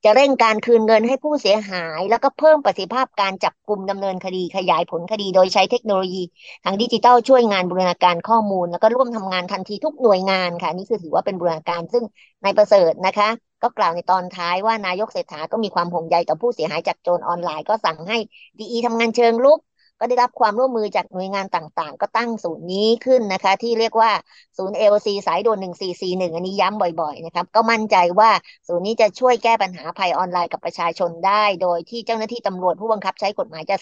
[0.04, 6.24] จะเร่งการคืนเงินให้ผู้เสียหาย แล้วก็เพิ่มประสิทธิภาพการจับกลุ่มดำเนินคดีขยายผลคดี โดยใช้เทคโนโลยี
[6.64, 12.04] ทางดิจิทัลช่วยงานบูรณาการข้อมูล แล้วก็ร่วมทำงานทันทีทุกหน่วยงานค่ะนี่คือถือว่าเป็นบูรณาการซึ่ง
[12.44, 13.30] นายประเสริฐนะคะ
[13.64, 18.18] ก็กล่าวในตอนท้ายว่านายกเศรษฐาก็มีความห่วงใยต่อผู้เสียหายจากโจรออนไลน์ก็สั่งให้
[18.60, 19.60] ดีทำงานเชิงลุก
[20.00, 24.12] ก็ได้รับความร่วมมือจากหน่วยงานต่างๆ ก็ตั้งศูนย์นี้ขึ้นนะคะ ที่เรียกว่า
[24.58, 25.60] ศูนย์ AOC สายด่วน
[25.98, 28.30] 1441 อันนี้ย้ำบ่อยๆนะครับก็มั่นใจว่า
[28.68, 33.76] ศูนย์นี้จะช่วยแก้ปัญหาภัยออนไลน์กับประชาชนได้ โดยที่เจ้าหน้าที่ตำรวจผู้บังคับใช้กฎหมายจะ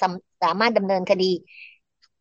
[0.44, 1.32] สามารถดำเนินคดี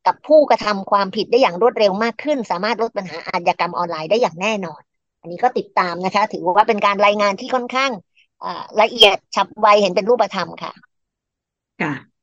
[0.06, 4.80] กับผู้กระทำความผิดได้อย่างรวดเร็วมากขึ้น สามารถลดปัญหาอาชญากรรมออนไลน์ได้อย่างแน่นอน
[5.20, 7.90] อันนี้ก็ติดตามนะคะ ถือว่าเป็นการรายงานที่ค่อนข้าง
[8.80, 10.72] ละเอียดฉับไวเห็นเป็นรูปธรรมค่ะ
[11.80, 12.15] ค่ะ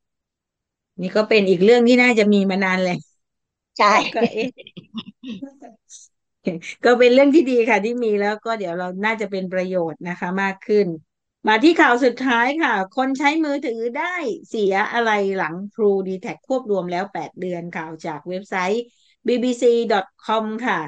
[1.01, 2.97] นี่ก็เป็นอีกเรื่องที่น่าจะมีมานานเลย
[3.77, 4.47] ใช่ก็เอ๊ะ
[6.85, 10.87] ก็เป็นเรื่องที่ดีค่ะที่มีแล้วก็เดี๋ยวเราน่าจะเป็นประโยชน์นะคะ มากขึ้น
[11.47, 14.15] มาที่ข่าวสุดท้ายค่ะ คนใช้มือถือได้
[14.49, 18.83] เสียอะไรหลัง True d t a c ควบรวมแล้ว 8 เดือนข่าวจากเว็บไซต์
[19.27, 20.79] bbc.com ค่ะ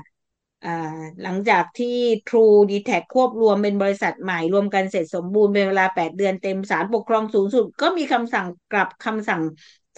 [0.66, 1.98] อ่าหลังจากที่
[2.30, 9.42] True d t a c ควบรวมเป็นบริษัทใหม่รวมกันเสร็จสมบูรณ์เป็นเวลา 8 เดือนเต็มศาลปกครองสูงสุด ก็มีคำสั่งกลับคำสั่ง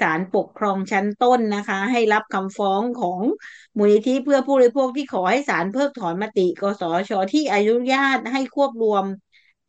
[0.01, 3.19] ศาลปกครองชั้นต้นนะคะ ให้รับคำฟ้องของ
[3.77, 9.03] มูลนิธิเพื่อผู้บริโภคที่ขอให้ศาลเพิกถอนมติ กสชที่อนุญาตให้ควบรวม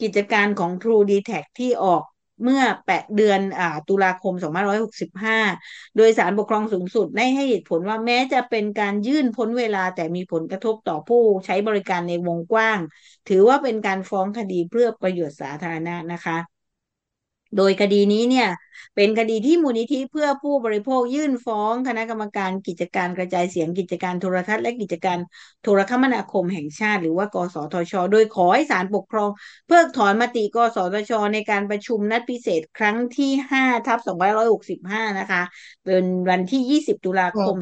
[0.02, 2.02] กิจการของ True d t a c ที่ออก
[2.42, 4.34] เมื่อแปดเดือนอตุลาคม
[4.94, 12.78] 2565 โดยศาลปกครองสูงสุดได้ให้เหตุผลว่าแม้จะเป็นการยื่นพ้นเวลาแต่มีผลกระทบต่อผู้ใช้บริการในวงกว้าง
[13.28, 16.57] ถือว่าเป็นการฟ้องคดีเพื่อประโยชน์สาธารณะนะคะ
[17.56, 18.48] โดยคดีนี้เนี่ย
[18.94, 25.18] เป็นคดีที่มูลนิธิเพื่อผู้บริโภคยื่นฟ้องคณะกรรมการกิจการกระจายเสียงกิจการโทรทัศน์และกิจการ
[25.62, 29.30] โทรคมนาคมแห่งชาติ หรือว่ากสทช โดยขอให้ศาลปกครอง
[29.66, 35.42] เพิกถอนมติกสทช ในการประชุมนัดพิเศษครั้งที่5ทับ2565 นะคะ
[35.84, 37.56] เป็นวันที่ 20 ตุลาคม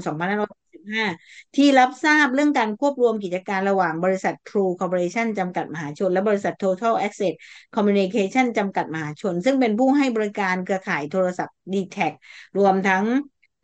[0.86, 1.06] 25
[1.54, 7.34] ที่รับทราบเรื่องการควบรวมกิจการระหว่างบริษัท True Corporation จำกัดมหาชน และบริษัท Total Access
[7.76, 12.12] Communication จำกัดมหาชน ซึ่งเป็นผู้ให้บริการเครือข่ายโทรศัพท์ d t แท
[12.58, 13.04] รวมทั้ง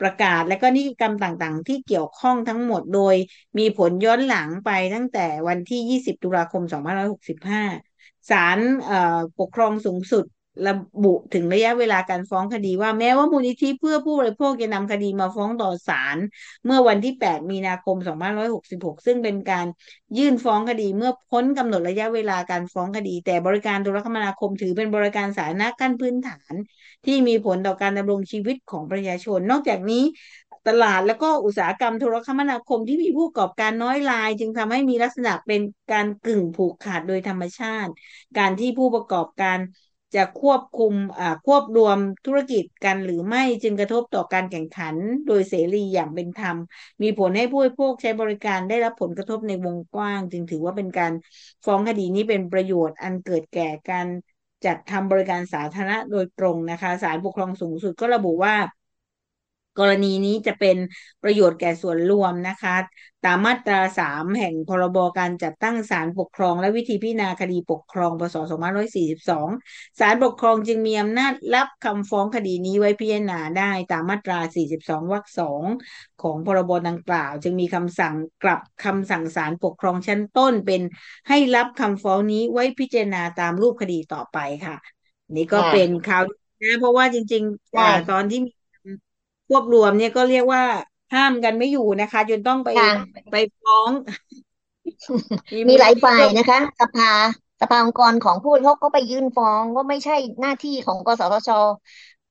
[0.00, 3.14] ประกาศและก็นิติกรรมต่างๆ ที่เกี่ยวข้องทั้งหมดโดย
[3.58, 7.62] มีผลย้อนหลังไปตั้งแต่วันที่ 20 ตุลาคม 2565
[8.30, 8.58] ศาล
[9.38, 10.24] ปกครองสูงสุด
[10.66, 16.18] ระบุถึงระยะเวลาการฟ้องคดีว่าแม้ว่ามูลนิธิเพื่อผู้บริโภคจะนำคดีมาฟ้องต่อศาล
[16.64, 19.66] เมื่อวันที่ 8 มีนาคม 2566 ซึ่งเป็นการ
[20.18, 26.54] ยื่นฟ้องคดีเมื่อพ้นกำหนดระยะเวลาการฟ้องคดี แต่บริการโทรคมนาคมถือเป็นบริการสาธารณะขั้นพื้นฐาน
[27.06, 30.04] ที่มีผลต่อการดำรงชีวิตของประชาชน นอกจากนี้
[30.68, 35.60] ตลาดและก็อุตสาหกรรมโทรคมนาคมที่มีผู้ประกอบการน้อยราย จึงทำให้มีลักษณะเป็น
[35.92, 37.92] การกึ่งผูกขาดโดยธรรมชาติ
[38.38, 39.58] การที่ผู้ประกอบการ
[40.14, 40.94] จะควบคุม
[41.46, 44.96] ควบรวมธุรกิจกันหรือไม่จึงกระทบต่อการแข่งขัน
[45.26, 46.56] โดยเสรีอย่างเป็นธรรม
[47.02, 51.12] มีผลให้ผู้บริโภคใช้บริการได้รับผลกระทบในวงกว้าง จึงถือว่าเป็นการ
[51.64, 54.06] ฟ้องคดีนี้เป็นประโยชน์อันเกิดแก่การ
[54.64, 58.54] จัดทำบริการสาธารณะโดยตรงนะคะศาลปกครองสูงสุดก็ระบุว่า
[59.78, 60.76] กรณีนี้จะเป็น
[61.22, 62.76] ประโยชน์แก่ส่วนรวมนะคะ
[63.24, 68.36] ตามมาตราสามแห่งพรบการจัดตั้งศาลปกครอง และวิธีพิจารณาคดีปกครองพศ
[69.00, 75.62] 2542ศาลปกครองจึงมีอำนาจรับคำฟ้องคดีนี้ไว้พิจารณาได้ตามมาตรา 42 วรรคสอง
[76.22, 80.82] ของพรบดังกล่าว จึงมีคำสั่งกลับคำสั่งศาลปกครองชั้นต้นเป็น
[81.28, 84.76] ให้รับคำฟ้องนี้ไว้พิจารณาตามรูปคดีต่อไปค่ะ
[85.36, 86.22] นี่ก็เป็นข่าว
[86.62, 88.61] นะเพราะว่าจริงๆตอนที่มีค
[89.54, 90.62] วบรวมเนี่ยก็เรียกว่า
[91.12, 92.68] ห้ามกันไม่อยู่นะคะ จนต้องไป
[93.30, 93.92] ไปฟ้อง
[95.68, 97.10] มีหลายฝ่ายนะคะ สภา
[97.60, 101.50] สภาองค์กรของผู้บริโภคก็ไปยื่นฟ้องว่าไม่ใช่หน้าที่ของกสทช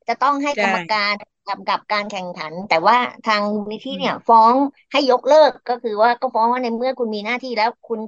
[0.08, 1.14] จะต้องให้กรรมการ
[1.48, 4.56] กำกับการแข่งขัน แต่ว่าทางนิธิเนี่ยฟ้อง
[4.92, 8.00] ให้ยกเลิกก็คือว่าก็ฟ้องว่าในเมื่อคุณมีหน้าที่แล้วคุณ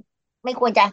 [0.46, 0.84] ไม่ควรจะ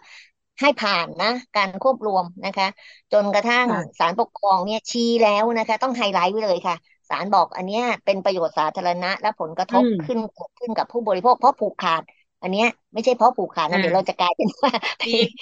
[0.60, 2.66] ให้ผ่านนะ การควบรวมนะคะ
[3.12, 6.76] จนกระทั่งศาลปกครองเนี่ยชี้แล้วนะคะ ต้องไฮไลท์ไว้เลยค่ะ
[7.10, 12.02] ศาลบอกอันเนี้ยเป็นประโยชน์สาธารณะ และผลกระทบขึ้นเกิดขึ้นกับผู้บริโภคเพราะผูกขาด
[12.42, 14.72] อันเนี้ยไม่ใช่เพราะผูกขาดนะเดี๋ยวเราจะกลายเป็นว่า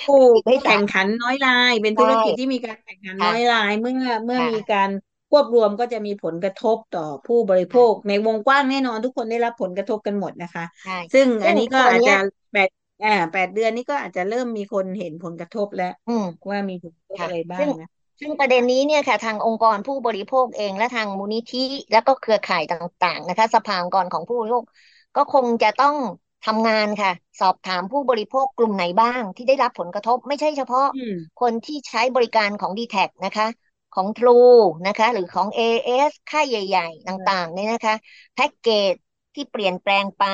[0.06, 0.16] ผู้
[0.64, 4.90] แข่งขันน้อยราย เป็นธุรกิจที่มีการแข่งขันน้อยรายเมื่อเมื่อมีการ
[5.30, 10.64] ควบรวมก็จะมีผลกระทบต่อผู้บริโภค ในวงกว้างแน่นอนทุกคนได้รับผลกระทบกันหมดนะคะ
[11.12, 12.12] ซึ่งอันนี้ก็อาจจะ
[12.52, 12.68] แปด
[13.04, 15.86] อ่าแปดเดือนนี้ก็อาจจะเริ่มมีคนเห็นผลกระทบแล้ว
[16.50, 17.86] ว่ามีผลกระทบอะไรบ้างนะ
[18.20, 21.58] ซึ่งประเด็นนี้เนี่ยค่ะทางองค์กรผู้บริโภคเองและทางมูลนิธิ
[21.92, 24.64] และก็เครือข่ายต่างๆนะคะ สภาองค์กรของผู้บริโภค
[25.16, 25.94] ก็คงจะต้อง
[26.46, 30.86] ทำงานค่ะ สอบถามผู้บริโภคกลุ่มไหนบ้าง ที่ได้รับผลกระทบไม่ใช่เฉพาะ
[31.40, 33.46] คนที่ใช้บริการของ d t แทนะคะ
[33.94, 37.94] ของ True นะคะ หรือของ AS ค่ายใหญ่ ๆ ต่างๆเนี่ยนะคะ
[38.34, 38.94] แพ็กเกจ
[39.34, 40.24] ที่เปลี่ยนแปลงไป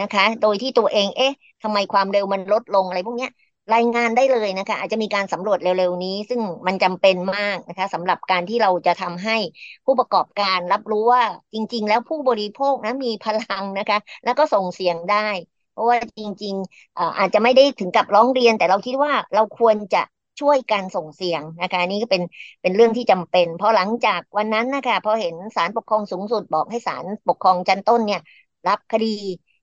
[0.00, 3.28] นะคะ โดยที่ตัวเองเอ๊ะทำไมความเร็วมันลดลงอะไรพวกนี้
[3.74, 9.36] รายงานได้เลยนะคะ อาจจะมีการสำรวจเร็วๆนี้ ซึ่งมันจำเป็นมากนะคะสำหรับการที่เราจะทำให้
[9.84, 15.28] ผู้ประกอบการรับรู้ว่าจริง ๆ แล้วผู้บริโภคนะมีพลังนะคะ แล้วก็ส่งเสียงได้
[15.72, 20.02] เพราะว่าจริงๆอาจจะไม่ได้ถึงกับร้องเรียน แต่เราคิดว่าเราควรจะ
[20.40, 22.22] ช่วยการส่งเสียงนะคะนี่ก็เป็น
[22.62, 28.20] เป็นเรื่องที่จำเป็น เพราะหลังจากวันนั้นนะคะพอเห็นศาลปกครองสูงสุดบอกให้ศาลปกครองชั้นต้นเนี่ย
[28.68, 29.06] รับคดี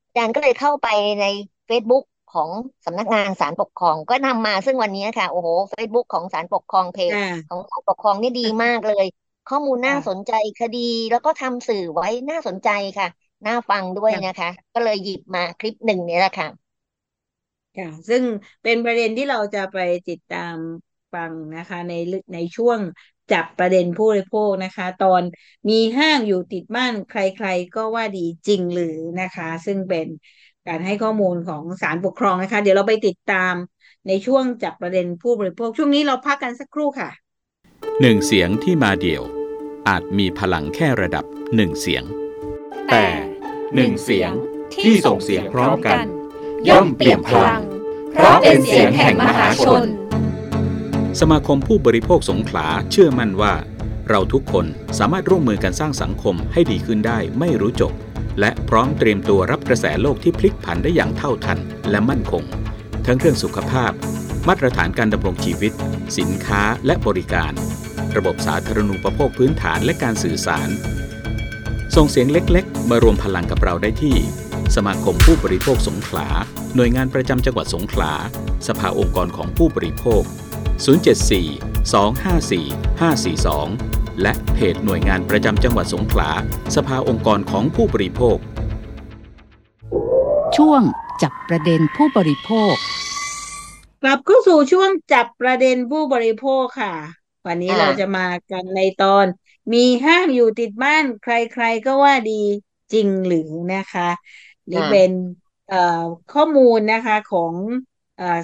[0.06, 0.88] อาจารย์ก็เลยเข้าไป
[1.20, 1.24] ใน
[1.70, 2.50] Facebook ของ
[2.86, 7.16] สำนักงานศาลปกครอง ก็นำมาซึ่งวันนี้ค่ะ โอ้โหเฟซบุ๊กของศาลปกครองเพจ
[7.48, 9.06] ของศาลปกครองนี่ดีมากเลย
[9.46, 10.80] ข้อมูลน่าสนใจคดี
[11.12, 13.08] แล้วก็ทำสื่อไว้น่าสนใจค่ะ
[13.46, 16.74] น่าฟังด้วยนะคะ ก็เลยหยิบมาคลิปหนึ่งนี้แหละค่ะ
[17.76, 18.24] ค่ะซึ่ง
[18.64, 20.56] เป็นประเด็นที่เราจะไปติดตาม
[21.14, 21.94] ฟังนะคะใน
[22.34, 22.80] ในช่วง
[23.32, 25.22] จับประเด็นผู้บริโภคนะคะ ตอน
[25.70, 30.08] มีห้างอยู่ติดบ้านใครๆ ก็ว่าดีจริงหรือนะคะ ซึ่งเป็น
[30.68, 33.54] การให้ข้อมูลของศาลปกครองนะคะ เดี๋ยวเราไปติดตาม
[34.08, 37.10] ในช่วงจับประเด็นผู้บริโภค ช่วงนี้เราพักกันสักครู่ค่ะ
[38.02, 39.24] หนึ่งเสียงที่มาเดี่ยว
[39.88, 42.04] อาจมีพลังแค่ระดับหนึ่งเสียง
[42.92, 43.06] แต่
[43.76, 44.32] หนึ่งเสียง
[44.84, 45.98] ที่ส่งเสียงพร้อมกัน
[46.70, 47.62] ย่อมเปลี่ยนพลัง
[48.14, 49.82] เพราะเป็นเสียงแห่งมหาชน
[51.22, 53.54] สมาคมผู้บริโภคสงขลาเชื่อมั่นว่า
[54.10, 54.66] เราทุกคน
[55.00, 57.94] สามารถร่วมมือกันสร้างสังคมให้ดีขึ้นได้ไม่รู้จบ
[58.40, 61.60] และพร้อมเตรียมตัวรับกระแสโลกที่พลิกผันได้อย่างเท่าทัน
[61.92, 62.44] และมั่นคง
[63.06, 63.92] ทั้งเรื่องสุขภาพ
[64.48, 65.74] มาตรฐานการดำรงชีวิต
[66.18, 67.52] สินค้าและบริการ
[68.18, 70.70] ระบบสาธารณูปโภคพื้นฐานและการสื่อสาร
[71.96, 74.18] ส่งเสียงเล็กๆ มารวมพลังกับเราได้ที่
[74.76, 76.28] สมาคมผู้บริโภคสงขลา
[76.76, 78.14] หน่วยงานประจำจังหวัดสงขลา
[78.68, 80.24] สภาองค์กรของผู้บริโภค
[80.78, 82.64] 074 254
[83.00, 86.32] 542 และเพจหน่วยงานประจำจังหวัดสงขลา
[86.76, 88.38] สภาองค์กรของผู้บริโภค
[90.58, 90.82] ช่วง
[91.22, 92.74] จับประเด็นผู้บริโภค
[94.02, 96.96] กลับเข้าสู่ช่วงจับประเด็นผู้บริโภคค่ะ
[97.48, 99.26] วันนี้อ่าเราจะมากันในตอน
[99.74, 102.44] มีห้างอยู่ติดบ้านใครๆก็ว่าดี
[102.94, 104.10] จริงหรือนะคะ
[104.72, 105.12] นี่อ่าเป็น
[105.70, 107.54] เอ่อข้อมูลนะคะของ
[108.18, 108.40] เอ่อ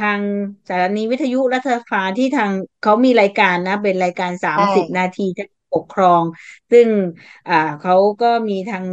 [0.00, 0.20] ทาง
[0.68, 2.50] สถานีวิทยุรัฐสภาที่ทาง
[2.82, 6.22] เขามีรายการนะ เป็นรายการสามสิบนาทีจะปกครอง
[6.72, 6.88] ซึ่ง
[7.48, 8.84] อ่าเขาก็มีทาง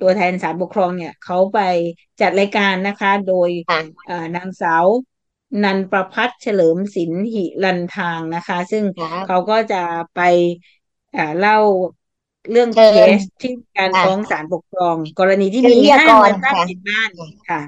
[0.00, 1.58] ตัวแทนศาลปกครองเนี่ยเขาไป
[2.20, 4.86] จัดรายการนะคะ โดยค่ะเอ่อนางสาว
[5.62, 9.82] นันประพัฒน์เฉลิมศิลป์หิรันทางนะคะ ซึ่งครับเขาก็จะ
[10.14, 10.20] ไป
[11.12, 11.58] เอ่อเล่า
[12.50, 17.10] เรื่องเชิเคญสที่การค่ะฟ้องศาลปกครอง กรณีที่เชิญมีวิทยาห้ากงรมาตั้งค่ะติดบ้าน
[17.48, 17.60] ค่ะ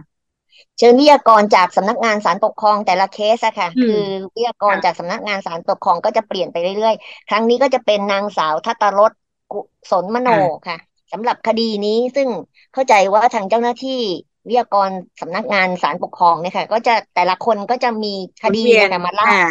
[0.79, 9.13] เชิญวิทยากรจากสำนักงานศาลปกครองแต่ละเคสอะค่ะอืมคือวิทยากรค่ะจากสำนักงานศาลปกครองก็จะเปลี่ยนไปเรื่อยๆ ครั้งนี้ก็จะเป็นนางสาวทัตตรส
[9.53, 10.39] กุศลมโนค่ะ
[10.69, 10.79] ค่ะ
[11.13, 12.29] สำหรับคดีนี้ซึ่ง
[12.75, 14.01] เข้าใจว่าทางเจ้าหน้าที่
[14.49, 14.91] วิทยากร
[15.21, 19.45] สำนักงานศาลปกครองเนี่ยค่ะ ก็จะแต่ละคนก็จะมีคหมุนดีเวียนนะคะมาเล่าอ่า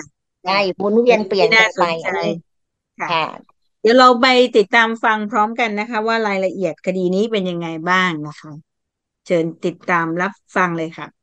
[0.48, 2.34] ได้หมุนเวียนเปลี่ยนที่กัน่านสไปนใจอันนี้
[3.00, 3.26] ค่ะค่ะ
[3.82, 8.52] เดี๋ยวเราไปติดตามฟังพร้อมกันนะคะ ว่ารายละเอียดคดีนี้เป็นยังไงบ้างนะคะ
[9.26, 11.15] เชิญติดตามรับฟังเลยค่ะ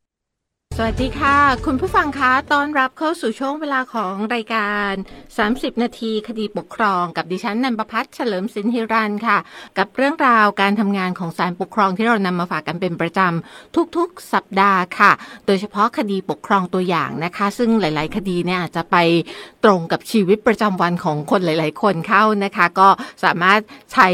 [0.76, 4.92] สวัสดีค่ะ คุณผู้ฟังคะต้อนรับเข้าสู่ช่วงเวลาของรายการ
[5.38, 9.38] 30 นาทีคดีปกครองกับดิฉันนันประพัฒน์เฉลิมสินฮิรันค่ะ
[9.78, 15.12] กับเรื่องราวการทำงานของศาลปกครองที่เรานำมาฝากกันเป็นประจำทุกๆ สัปดาห์ค่ะ
[15.46, 18.96] โดยเฉพาะคดีปกครองตัวอย่างนะคะ ซึ่งหลาย ๆ คดีเนี่ยอาจจะไป
[19.64, 22.88] ตรงกับชีวิตประจำวันของคนหลาย ๆ คนเข้านะคะ ก็
[23.24, 23.60] สามารถ
[23.92, 24.08] ใช้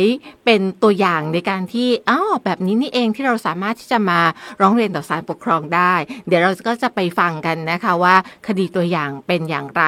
[0.45, 4.21] เป็นตัวอย่างในการที่อ้าวแบบนี้นี่เองที่เราสามารถที่จะมา
[4.61, 5.95] ร้องเรียนต่อศาลปกครองได้
[6.29, 8.15] เดี๋ยวเราก็จะไปฟังกันนะคะว่า
[8.47, 9.83] คดีตัวอย่างเป็นอย่างไร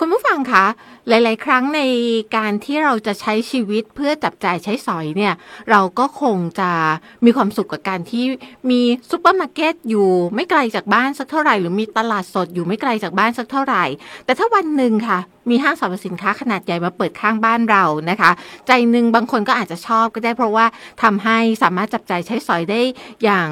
[0.00, 0.64] คุณผู้ฟังคะ
[1.08, 1.80] หลาย ๆ ครั้งใน
[2.36, 5.34] การที่เราจะใช้ชีวิตเพื่อจับจ่ายใช้สอยเนี่ย
[5.70, 6.70] เราก็คงจะ
[7.24, 8.24] มีความสุขกับการที่
[8.70, 8.80] มี
[9.10, 13.84] ซูเปอร์มาร์เก็ตอยู่ไม่ไกลจากบ้านสักเท่าไหร่ หรือมีตลาดสดอยู่ไม่ไกลจากบ้านสักเท่าไหร่
[14.24, 15.18] แต่ถ้าวันหนึ่งค่ะ
[15.50, 18.30] มีห้างสรรพสินค้าขนาดใหญ่มาเปิดข้างบ้านเรานะคะ
[18.66, 20.66] ใจหนึ่งบางคนก็อาจจะชอบก็ได้เพราะว่า
[21.02, 22.80] ทำให้สามารถจับจ่ายใช้สอยได้
[23.24, 23.48] อย่าง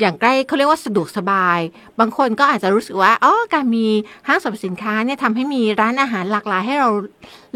[0.00, 1.58] อย่างใกล้เขาเรียกว่าสะดวกสบาย
[2.00, 3.86] บางคนก็อาจจะรู้สึกว่าอ๋อการมี
[4.28, 6.90] ห้างสรรพสินค้าเนี่ยทำให้มีร้านอาหารหลากหลายให้เรา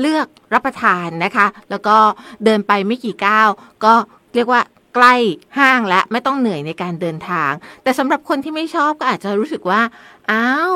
[0.00, 1.96] เลือกรับประทานนะคะ แล้วก็
[2.44, 3.48] เดินไปไม่กี่ก้าว
[3.84, 3.94] ก็
[4.34, 4.60] เรียกว่า
[4.94, 5.14] ใกล้
[5.58, 9.80] ห้างและไม่ต้องเหนื่อยในการเดินทาง แต่สำหรับคนที่ไม่ชอบก็อาจจะรู้สึกว่า
[10.30, 10.74] อ้าว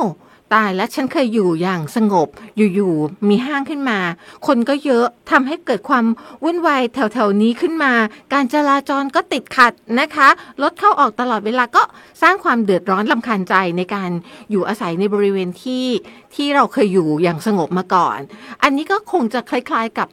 [0.54, 3.98] ตายแล้วฉันเคยอยู่อย่างสงบ อยู่ๆมีห้างขึ้นมา
[4.46, 6.04] คนก็เยอะทำให้เกิดความ
[6.44, 7.92] วุ่นวายแถวๆนี้ขึ้นมา
[8.32, 10.28] การจราจรก็ติดขัดนะคะ
[10.62, 11.82] รถเข้าออกตลอดเวลาก็
[12.22, 14.11] สร้างความเดือดร้อนลำคาญใจในการ
[14.50, 15.87] อยู่อาศัยในบริเวณที่
[16.34, 18.18] ที่เราเคยอยู่อย่างสงบมาก่อน
[18.62, 20.08] อันนี้ก็คงจะคล้าย ๆกับ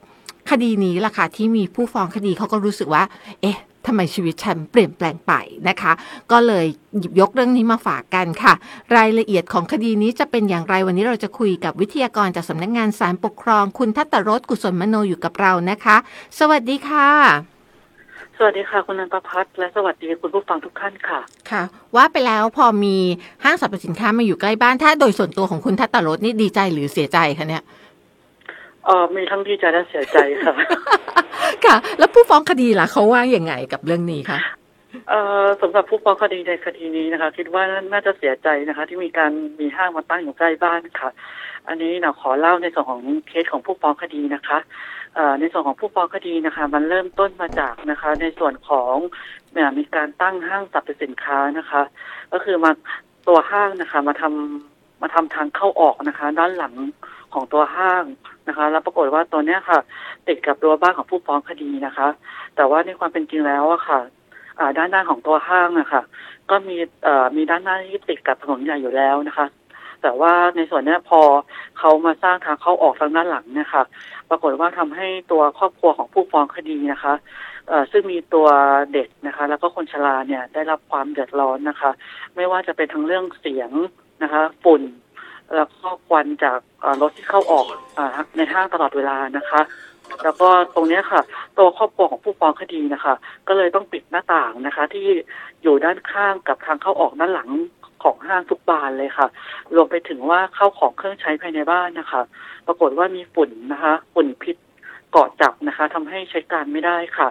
[0.49, 3.03] คดีนี้ล่ะค่ะที่มีผู้ฟ้องคดีเขาก็รู้สึกว่า
[3.41, 5.33] เอ๊ะ ทำไมชีวิตฉันเปลี่ยนแปลงไป
[5.69, 5.91] นะคะ
[6.31, 6.65] ก็เลย
[6.99, 8.53] หยิบยกเรื่องนี้มาฝากกันค่ะ
[8.95, 15.97] รายละเอียดของคดีนี้จะเป็นอย่างไรวันนี้เราจะคุยกับวิทยากรจากสำนักงานศาลปกครอง คุณทัตตรสกุศลมโนอยู่กับเรานะคะ
[16.39, 17.09] สวัสดีค่ะ
[18.37, 21.19] สวัสดีค่ะ คุณนันประพัฒน์และสวัสดีคุณผู้ฟังทุกท่านค่ะ
[21.51, 21.63] ค่ะ
[21.95, 22.97] ว่าไปแล้วพอมี
[23.43, 27.63] ห้างสรรพสินค้ามาอยู่ใกล้บ้านถ้าโดยส่วนตัวของคุณทัตตรสนี่ดีใจหรือเสียใจคะเนี่ย
[28.85, 30.53] เออมีทั้งดีใจและเสียใจค่ะ
[31.65, 34.39] ค่ะ แล้วผู้ฟ้องคดีล่ะเขาว่าอย่างไงกับเรื่องนี้คะ
[35.09, 41.09] เอ่อสำหรับผู้ฟ้องคดีในคดีนี้นะคะ คิดว่าน่าจะเสียใจนะคะ ที่มีการมีห้างมาตั้งอยู่ใกล้บ้านค่ะ
[41.67, 44.57] อันนี้เราขอเล่าในส่วนของเคสของผู้ฟ้องคดีนะคะ
[45.15, 48.95] เอ่อในส่วนของผู้ฟ้องคดีนะคะ มันเริ่มต้นมาจากนะคะ ในส่วนของ
[49.53, 51.81] เนี่ยมีการตั้งห้างสรรพสินค้านะคะ
[52.33, 52.71] ก็คือมา
[53.27, 56.73] ตัวห้างนะคะ มาทำมาทำทางเข้าออกนะคะ ด้านหลัง
[57.35, 58.03] ของตัวห้าง
[58.47, 59.79] นะคะ แล้วปรากฏว่าตัวเนี้ยค่ะ
[60.27, 62.07] ติดกับรั้วบ้านของผู้ฟ้องคดีนะคะ
[62.55, 63.99] แต่ว่าในความเป็นจริงแล้วอะค่ะ
[64.77, 66.01] ด้านหน้าของตัวห้างอะค่ะ
[66.49, 66.75] ก็มี
[67.35, 69.47] มีด้านหน้าที่ติดกับถนนใหญ่อยู่แล้วนะคะ
[70.01, 71.21] แต่ว่าในส่วนนี้พอ
[71.79, 73.83] เขามาสร้างทางเข้าออกทางด้านหลังเนี่ยค่ะ
[74.29, 77.13] ปรากฏว่าทำให้ตัวครอบครัวของผู้ฟ้องคดีนะคะ
[77.67, 78.47] เอซึ่งมีตัว
[78.93, 81.91] เด็กนะคะ แล้วก็คนชราเนี่ยได้รับความเดือดร้อนนะคะ
[82.35, 83.71] ไม่ว่าจะเป็นทั้งเรื่องเสียง
[84.23, 84.81] นะคะ ฝุ่น
[85.55, 86.59] แล้วก็ควันจาก
[87.01, 87.65] รถที่เข้าออก
[87.97, 87.99] อ
[88.37, 89.61] ในห้างตลอดเวลานะคะ
[90.23, 91.21] แล้วก็ตรงนี้ค่ะ
[91.57, 93.13] ตัวครอบครัวของผู้ฟ้องคดีนะคะ
[93.47, 95.07] ก็เลยต้องปิดหน้าต่างนะคะ ที่
[95.63, 97.49] อยู่ด้านข้างกับทางเข้าออกด้านหลัง
[98.03, 99.27] ของห้างทุกบานเลยค่ะ
[99.75, 102.21] รวมไปถึงว่าเข้าของเครื่องใช้ภายในบ้านนะคะ
[102.67, 104.55] ปรากฏว่ามีฝุ่นนะคะ ฝุ่นพิษ
[105.11, 107.27] เกาะจับนะคะทำให้ใช้การไม่ได้ค่ะ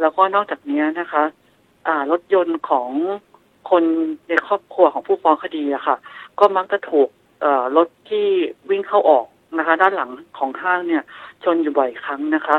[0.00, 1.22] แล้วก็นอกจากนี้นะคะ
[1.86, 2.90] อ่ารถยนต์ของ
[3.70, 3.84] คน
[4.28, 5.96] ในครอบครัวของผู้ฟ้องคดีอะค่ะ
[6.38, 7.08] ก็มักจะถูก
[7.76, 8.26] รถที่
[8.70, 9.26] วิ่งเข้าออก
[9.58, 11.02] นะคะ ด้านหลังของห้างเนี่ย
[11.44, 12.56] ชนอยู่บ่อยครั้งนะคะ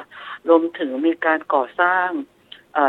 [0.49, 2.09] รวมถึงมีการก่อสร้าง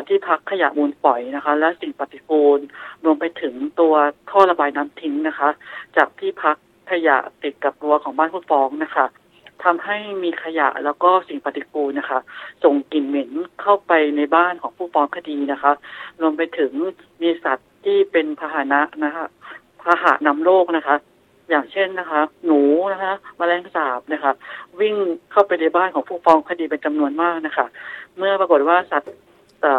[0.08, 2.60] ที่พักขยะมูลฝอยนะคะ และสิ่งปฏิกูล
[3.04, 3.94] รวมไปถึงตัว
[4.30, 5.48] ท่อระบายน้ำทิ้งนะคะ
[5.96, 6.56] จากที่พัก
[6.90, 9.06] ขยะติดกับรั้วของบ้านผู้ฟ้องนะคะ
[9.64, 12.18] ทำให้มีขยะแล้วก็สิ่งปฏิกูลนะคะ
[12.64, 15.72] ส่งกลิ่นเหม็นเข้าไปในบ้านของผู้ฟ้องคดีนะคะ
[16.20, 16.72] รวมไปถึง
[17.22, 19.26] มีสัตว์ที่เป็นพาหนะนะคะ
[19.82, 20.96] พาหะนำโรคนะคะ
[21.52, 22.60] อย่างเช่นนะคะ หนู
[22.92, 24.32] นะคะแมลงสาบนะคะ
[24.80, 24.94] วิ่ง
[25.32, 27.66] เข้าไปในบ้านของผู้ฟ้องคดีเป็นจำนวนมากนะคะ
[28.16, 29.14] เมื่อปรากฏว่าสัตว์
[29.62, 29.72] เอ่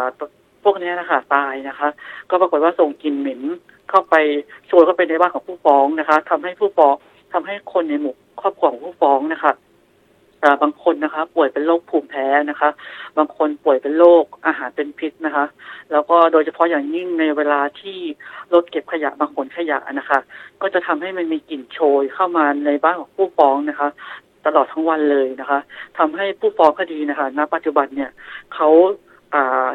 [0.64, 1.88] พวกนี้นะคะตายนะคะ
[2.30, 3.40] ก็ปรากฏว่าส่งกลิ่นเหม็น
[3.90, 4.14] เข้าไป
[4.66, 6.94] โชยเข้าไปในบ้านของผู้ฟ้องนะคะทำให้ผู้ฟ้อง
[7.32, 9.52] ทำให้คนในหมู่ครอบครัวของผู้ฟ้องนะคะ
[10.62, 12.70] บางคนนะคะ ป่วยเป็นโรคภูมิแพ้นะคะ
[13.16, 15.44] บางคนป่วยเป็นโรคอาหารเป็นพิษนะคะ
[15.92, 17.98] แล้วก็โดยเฉพาะอย่างยิ่งในเวลาที่
[18.54, 20.18] รถเก็บขยะบางขนขยะนะคะ
[20.62, 23.88] ก็จะทำให้มันมีกลิ่นโชยเข้ามาในบ้านของผู้ฟ้องนะคะ
[24.46, 25.58] ตลอดทั้งวันเลยนะคะ
[25.98, 28.10] ทำให้ผู้ฟ้องคดีนะคะ ณ ปัจจุบันเนี่ย
[28.54, 28.68] เขา
[29.34, 29.66] อ่า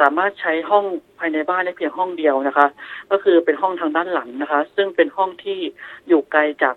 [0.00, 0.84] สามารถใช้ห้อง
[1.18, 2.66] ภายในบ้านได้เพียงห้องเดียวนะคะ
[3.10, 5.58] ก็คือเป็นห้องทางด้านหลังนะคะ ซึ่งเป็นห้องที่
[6.08, 6.74] อยู่ไกลจาก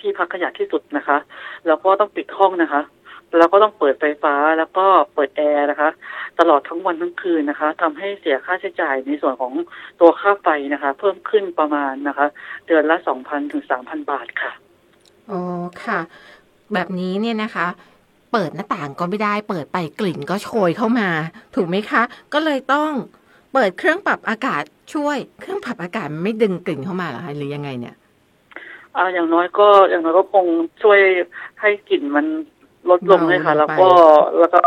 [0.00, 1.18] ที่พักขยะที่สุดนะคะ
[1.66, 2.82] แล้วก็ต้องปิดห้องนะคะ
[3.38, 5.90] แล้วก็ต้องเปิดไฟฟ้าแล้วก็เปิดแอร์นะคะ
[6.40, 9.52] ตลอดทั้งวันทั้งคืนนะคะทำให้เสียค่าใช้จ่ายในส่วนของ
[10.00, 12.26] ตัวค่าไฟนะคะ เพิ่มขึ้นประมาณนะคะ
[12.66, 14.52] เดือนละสองพันถึงสามพันบาทค่ะ
[15.30, 15.40] อ๋อ
[15.84, 15.98] ค่ะ
[16.74, 17.66] แบบนี้เนี่ยนะคะ
[18.32, 21.08] เปิดหน้าต่างก็ไม่ได้ เปิดไปกลิ่นก็โชยเข้ามา
[21.54, 22.90] ถูกไหมคะ ก็เลยต้อง
[23.52, 24.62] เปิดเครื่องปรับอากาศ
[24.94, 27.94] ช่วย เครื่องปรับอากาศไม่ดึงกลิ่นเข้ามาหรอคะหรือยังไงเนี่ย
[28.96, 30.46] อ่าอย่างน้อยก็อย่างน้อยก็คง
[30.82, 31.00] ช่วย
[31.60, 32.26] ให้กลิ่นมัน
[32.90, 33.90] ลดลงเลยค่ะเบาลงแล้วไปก็
[34.38, 34.60] แล้วก็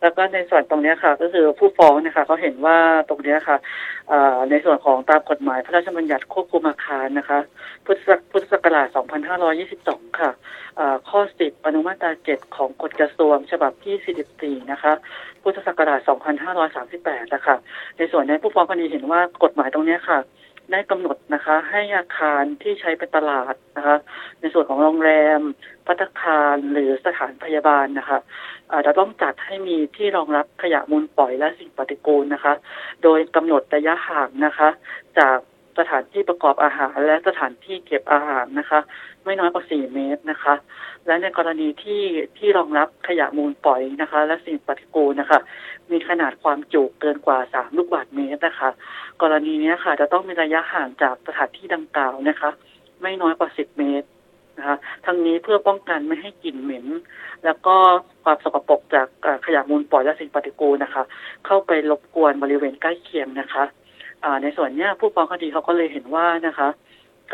[0.00, 3.56] แล้วก็ในส่วนตรงเนี้ยค่ะ ก็คือผู้ฟ้องเนะคะเขาเห็นว่าตรงเนี้ยค่ะ
[4.10, 7.38] อ่าในส่วนของตามกฎหมายพระราชบัญญัติควบคุมอาคารนะคะ
[7.84, 8.86] พุทธศักพุทธศักราช
[9.52, 10.30] 2522 ค่ะ
[10.78, 14.92] อ่าข้อ 10 อนุมาตรา 7 ของกฎกระทรวง ฉบับที่ 44 นะคะ
[15.42, 16.00] พุทธศักราช
[16.66, 17.56] 2538 นะคะ
[17.98, 20.18] ในส่วนนี้ผู้ฟ้องคดีเห็นว่ากฎหมายตรงเนี้ยค่ะ
[20.72, 23.96] ได้กำหนดนะคะ ให้อาคารที่ใช้เป็นตลาดนะคะ
[24.40, 25.40] ในส่วนของโรงแรม
[25.86, 28.18] พัตคารหรือสถานพยาบาลนะคะ
[28.70, 32.52] จจะต้องจัดให้มีที่รองรับขยะมูลฝอยและสิ่งปฏิกูลนะคะ
[33.02, 34.68] โดยกำหนดระยะห่างนะคะ
[35.18, 35.38] จาก
[35.78, 38.80] สถานที่ประกอบอาหาร และสถานที่เก็บอาหารนะคะ
[39.24, 40.54] ไม่น้อยกว่า 4 เมตรนะคะ
[41.06, 42.02] และในกรณีที่
[42.38, 45.38] ที่รองรับขยะมูลฝอยนะคะ และสิ่งปฏิกูลนะคะ
[45.90, 48.70] มีขนาดความจุเกินกว่า 3 ลูกบาศก์เมตรนะคะ
[49.22, 52.50] กรณีนี้ค่ะ จะต้องมีระยะห่างจากสถานที่ดังกล่าวนะคะ
[53.02, 54.08] ไม่น้อยกว่า10เมตร
[54.58, 54.76] นะคะ
[55.06, 56.86] ทั้งนี้เพื่อป้องกันไม่ให้กลิ่นเหม็น
[57.44, 57.76] แล้วก็
[58.24, 59.06] ความสกปรกจาก
[59.46, 61.02] ขยะมูลฝอยและสิ่งปฏิกูลนะคะ
[61.46, 63.64] เข้าไปรบกวนบริเวณใกล้เคียงนะคะ
[64.42, 66.68] ในส่วนนี้ผู้ฟ้องคดีเขาก็เลยเห็นว่านะคะ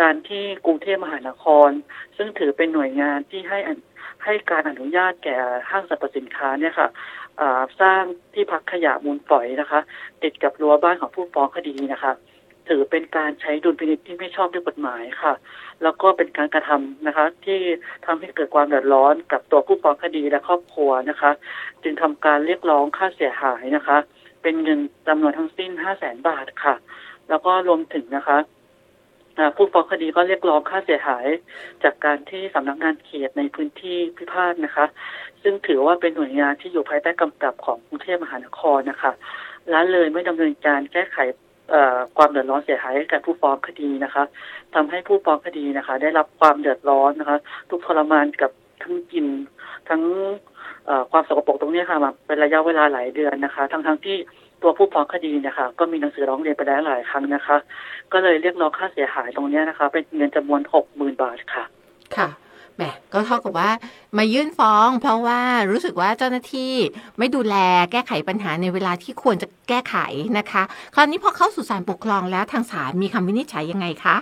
[0.01, 1.71] การที่กรุงเทพมหานคร
[2.16, 3.59] ซึ่งถือเป็นหน่วยงานที่ให้
[4.25, 5.37] ให้การอนุญาตแก่
[5.71, 6.88] ห้างสรรพสินค้าเนี่ยค่ะ
[7.81, 8.03] สร้าง
[8.35, 9.81] ที่พักขยะมูลฝอยนะคะ
[10.23, 12.12] ติดกับรั้วบ้านของผู้ฟ้องคดีนะคะ
[12.68, 15.33] ถือเป็นการใช้ดุลพินิจที่ไม่ชอบด้วยกฎหมายค่ะ
[15.83, 17.61] แล้วก็เป็นการกระทำนะคะ ที่
[18.07, 21.31] ทำให้เกิดความเดือดร้อนกับตัวผู้ฟ้องคดีและครอบครัวนะคะ
[21.83, 23.97] จึงทำการเรียกร้องค่าเสียหายนะคะ
[24.42, 26.75] เป็นเงินจำนวนทั้งสิ้นห้าแสนบาทค่ะ
[27.29, 28.38] แล้วก็รวมถึงนะคะ
[29.57, 31.27] ผู้ฟ้องคดีก็เรียกร้องค่าเสียหาย
[31.83, 34.87] จากการที่สำนักงานเขตในพื้นที่พิพาทนะคะ
[35.42, 39.12] ซึ่งถือว่าเป็นหน่วยงานที่อยู่ภายใต้กำกับของกรุงเทพมหานครนะคะ
[39.72, 41.18] ละเลยไม่ดำเนินการแก้ไข
[42.16, 44.24] ความเดือดร้อนเสียหายให้แก่ผู้ฟ้องคดีนะคะ
[44.74, 47.38] ทำให้ผู้ฟ้องคดีนะคะ ได้รับความเดือดร้อนนะคะ
[47.70, 48.50] ทุกทรมานกับ
[48.83, 49.26] ทั้งกิน
[49.88, 50.02] ทั้ง
[51.11, 54.17] ความสกปรกตรงนี้ค่ะมาเป็นระยะเวลาหลายเดือนนะคะ ทั้งทั้งๆที่
[54.62, 57.56] ตัวผู้ฟ้องคดีนะคะ ก็มีหนังสือร้องเรียนไปแล้วหลายครั้งนะคะ
[58.12, 61.64] ก็เลยเรียกร้องค่าเสียหายตรงนี้นะคะ เป็นเงินจำนวนหกหมื่นบาทค่ะ
[62.17, 62.29] ค่ะ
[62.77, 63.70] แหมก็เท่ากับว่า
[64.18, 66.73] มายื่นฟ้อง เพราะว่ารู้สึกว่าเจ้าหน้าที่
[67.18, 67.56] ไม่ดูแล
[67.92, 69.96] แก้ไขปัญหาในเวลาที่ควรจะแก้ไข
[70.38, 70.62] นะคะ
[70.94, 74.16] คราวนี้พอเข้าสู่ศาลปกครองแล้วทางศาลมีคำวินิจฉัยยังไงคะ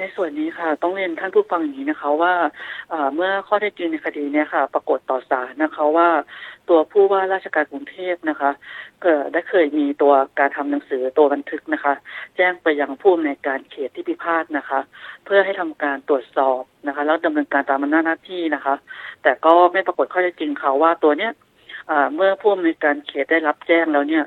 [0.00, 2.34] ในส่วนนี้ค่ะ ต้องเรียนท่านผู้ฟังอย่างนี้นะคะว่า
[3.14, 6.08] เมื่อข้อเท็จจริงในคดีเนี้ยค่ะ ปรากฏต่อศาลนะคะว่า
[6.68, 8.50] ตัวผู้ว่าราชการกรุงเทพนะคะ
[9.04, 11.94] ก็ได้เคยมีตัวการทำหนังสือตัวบันทึกนะคะ
[12.36, 14.80] แจ้งไปยังผู้อำนวยการเขตที่พิพาทนะคะ
[15.24, 18.74] เพื่อให้ทำการตรวจสอบนะคะ แล้วดำเนินการตามอำนาจหน้าที่นะคะ
[19.22, 21.32] แต่ก็ไม่ปรากฏข้อเท็จจริงค่ะว่าตัวเนี้ย
[22.14, 24.24] เมื่อผู้อำนวยการเขตได้รับแจ้งแล้วเนี่ย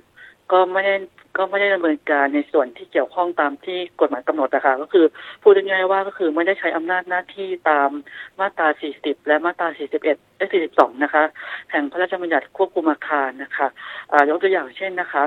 [0.51, 0.95] ก็ไม่ได้
[1.38, 5.05] ก็ไม่ได้ดำเนินการในส่วนที่เกี่ยวข้องตามที่กฎหมายกำหนดนะคะก็คือ
[5.41, 7.89] พูดง่ายๆว่าก็คือไม่ได้ใช้อำนาจหน้าที่ตาม
[8.39, 8.67] มาตรา
[8.97, 10.03] 40 และมาตรา 41
[10.38, 11.23] และ 42 นะคะ
[11.71, 13.67] แห่งพระราชบัญญัติควบคุมอาคารนะคะ
[14.29, 15.23] ยกตัวอย่างเช่นนะคะ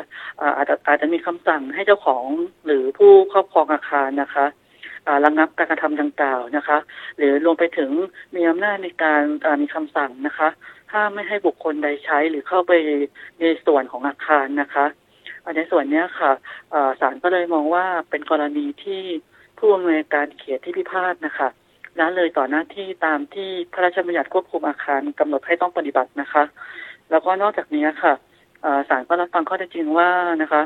[0.56, 2.24] อาจจะอาจจะมีคำสั่งให้เจ้าของ
[2.66, 4.46] หรือผู้ครอบครองอาคารนะคะ
[5.24, 6.78] ระงับการกระทำดังกล่าวนะคะ
[7.16, 7.90] หรือรวมไปถึง
[8.34, 9.22] มีอำนาจในการ
[9.62, 10.48] มีคำสั่งนะคะ
[10.92, 12.72] ห้ามไม่ให้บุคคลใดใช้หรือเข้าไป
[13.40, 14.86] ในส่วนของอาคารนะคะ
[15.56, 16.32] ในส่วนเนี้ยค่ะ
[17.00, 19.02] ศาลก็เลยมองว่าเป็นกรณีที่
[19.58, 21.48] ผู้อำนวยการเขตที่พิพาทนะคะ
[21.98, 26.42] ละเลยต่อหน้าที่ตามที่พระราชบัญญัติควบคุมอาคารกำหนดให้ต้องปฏิบัตินะคะ
[27.10, 28.12] แล้วก็นอกจากนี้ค่ะ
[28.88, 30.10] ศาลก็รับฟังข้อเท็จจริงว่า
[30.42, 30.62] นะคะ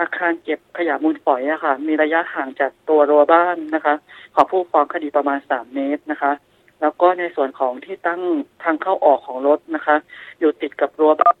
[0.00, 3.94] อาคารเก็บขยะมูลฝอยอะค่ะ มีระยะห่างจากตัวรั้วบ้านนะคะ
[4.34, 6.32] ของผู้ฟ้องคดีประมาณสามเมตรนะคะ
[6.80, 8.20] แล้วก็ในส่วนของที่ตั้ง
[8.62, 9.96] ทางเข้าออกของรถนะคะ
[10.38, 11.36] อยู่ติดกับรั้วบ้าน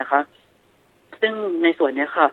[0.00, 0.20] นะคะ
[1.20, 2.26] ซึ่งในส่วนนี้ค่ะ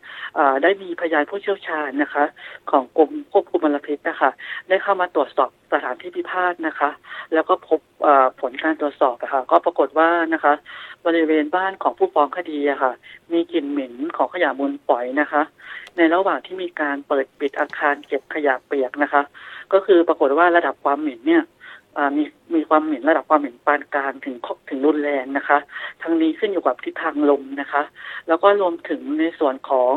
[0.64, 2.24] ได้มีพยานผู้เชี่ยวชาญนะคะ
[2.72, 4.30] ของกรมควบคุมมลพิษนะคะ
[4.70, 6.90] ได้เข้ามาตรวจสอบสถานที่พิพาทนะคะ
[7.34, 7.80] แล้วก็พบ
[8.42, 10.54] ผลการตรวจสอบนะคะก็ปรากฏว่านะคะ
[11.06, 12.92] บริเวณบ้านของผู้ฟ้องคดีอะค่ะ
[13.32, 15.42] มีกลิ่นเหม็นของขยะมูลฝอยนะคะ
[15.98, 19.22] ในระหว่างที่มีการเปิดปิดอาคารเก็บขยะเปียกนะคะ
[19.74, 21.44] ก็คือปรากฏว่าระดับความเหม็นเนี่ย
[22.18, 22.24] มี
[22.56, 24.36] มีความเหม็นระดับความเหม็นปานกลางถึง
[24.70, 25.58] ถึงรุนแรงนะคะ
[26.02, 27.82] ทั้งนี้ขึ้นอยู่กับทิศทางลมนะคะ
[28.28, 29.94] แล้วก็รวมถึงในส่วนของ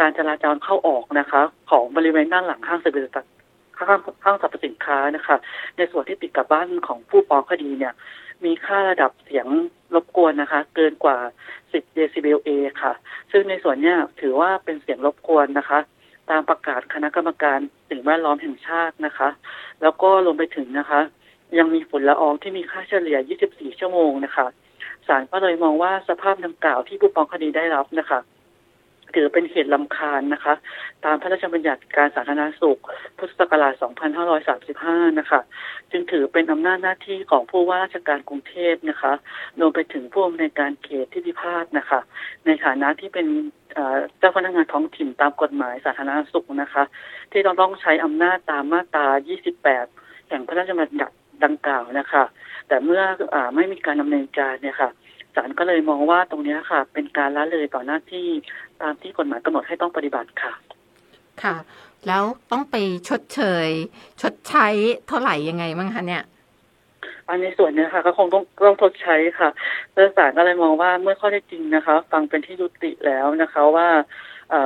[0.00, 3.24] การจราจรเข้าออกนะคะ ของบริเวณด้านหลังห้างสรรพสินค้า
[3.78, 5.36] ห้างห้างสรรพสินค้านะคะ
[5.76, 7.94] ในส่วนที่ติดกับบ้านของผู้ฟ้องคดีเนี่ย
[8.44, 9.46] มีค่าระดับเสียง
[9.94, 11.18] รบกวนนะคะ เกินกว่า
[11.54, 12.50] 10 เดซิเบลเอ
[12.82, 12.92] ค่ะ
[13.32, 15.78] ซึ่งในส่วนเนี้ยถือว่าเป็นเสียงรบกวนนะคะ
[16.30, 17.58] ตามประกาศคณะกรรมการ
[17.88, 19.28] สิ่งแวดล้อมแห่งชาตินะคะ
[19.82, 21.00] แล้วก็รวมไปถึงนะคะ
[21.58, 23.18] ยังมีฝุ่นละอองที่มีค่าเฉลี่ย
[23.48, 24.46] 24 ชั่วโมงนะคะ
[25.06, 28.20] ศาลก็เลยมองว่าสภาพดังกล่าวที่ผู้ฟ้องคดีได้รับนะคะ
[29.14, 30.54] ถือเป็นเหตุลำคาญนะคะ
[31.04, 32.80] ตามพระราชบัญญัติการสาธารณสุข
[33.18, 33.74] พุทธศักราช
[34.46, 35.40] 2535 นะคะ
[35.90, 39.12] จึงถือเป็นอำนาจหน้าที่ของผู้ว่าราชการกรุงเทพนะคะ
[39.60, 42.00] รวมไปถึงผู้อำนวยการเขตที่พิพาทนะคะ
[42.46, 43.26] ในฐานะที่เป็น
[43.74, 46.82] เอ่อเจ้าพนักงานท้องถิ่นตามกฎหมายสาธารณสุขนะคะ
[47.32, 49.06] ที่ต้องต้องใช้อำนาจตามมาตรา
[49.68, 51.14] 28 แห่งพระราชบัญญัติ
[51.44, 52.24] ดังกล่าวนะคะ
[52.68, 53.02] แต่เมื่อ
[53.34, 54.90] อาไม่มีการดำเนินการเนี่ยค่ะ
[55.34, 58.28] ศาลก็เลยมองว่าตรงเนี้ยค่ะ เป็นการละเลยต่อหน้าที่
[58.82, 60.52] ตามที่กฎหมายกำหนดให้ต้องปฏิบัติค่ะ
[61.42, 61.56] ค่ะ
[62.06, 62.76] แล้วต้องไป
[63.08, 63.68] ชดเชย
[64.22, 64.66] ชดใช้
[65.08, 66.24] เท่าไหร่ยังไงบ้างคะเนี่ย
[67.28, 69.48] อันในส่วนเนี้ยค่ะก็คงต้องต้องทดใช้ค่ะ
[69.94, 74.04] แล้วศาลก็เลยมองว่าเมื่อข้อได้จริงนะคะ ฟังเป็นที่ยุติแล้วนะคะว่าเอ่อ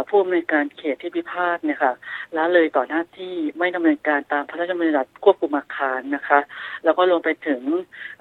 [0.09, 1.93] ผู้อำนวยการเขตที่พิพาทเนี่ยค่ะ
[2.37, 6.39] ละเลยต่อหน้าที่ไม่ดำเนินการตามพระราชบัญญัติควบคุมอาคารนะคะ
[6.85, 7.63] แล้วก็รวมไปถึง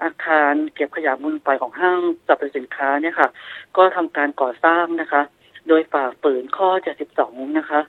[0.04, 3.28] อาคารเก็บขยะมูลฝอยของห้างสรรพสินค้าเนี่ยค่ะ
[3.76, 5.22] ก็ทำการก่อสร้างนะคะ
[5.68, 6.68] โดยฝ่าฝืนข้อ
[7.12, 7.80] 72 นะคะ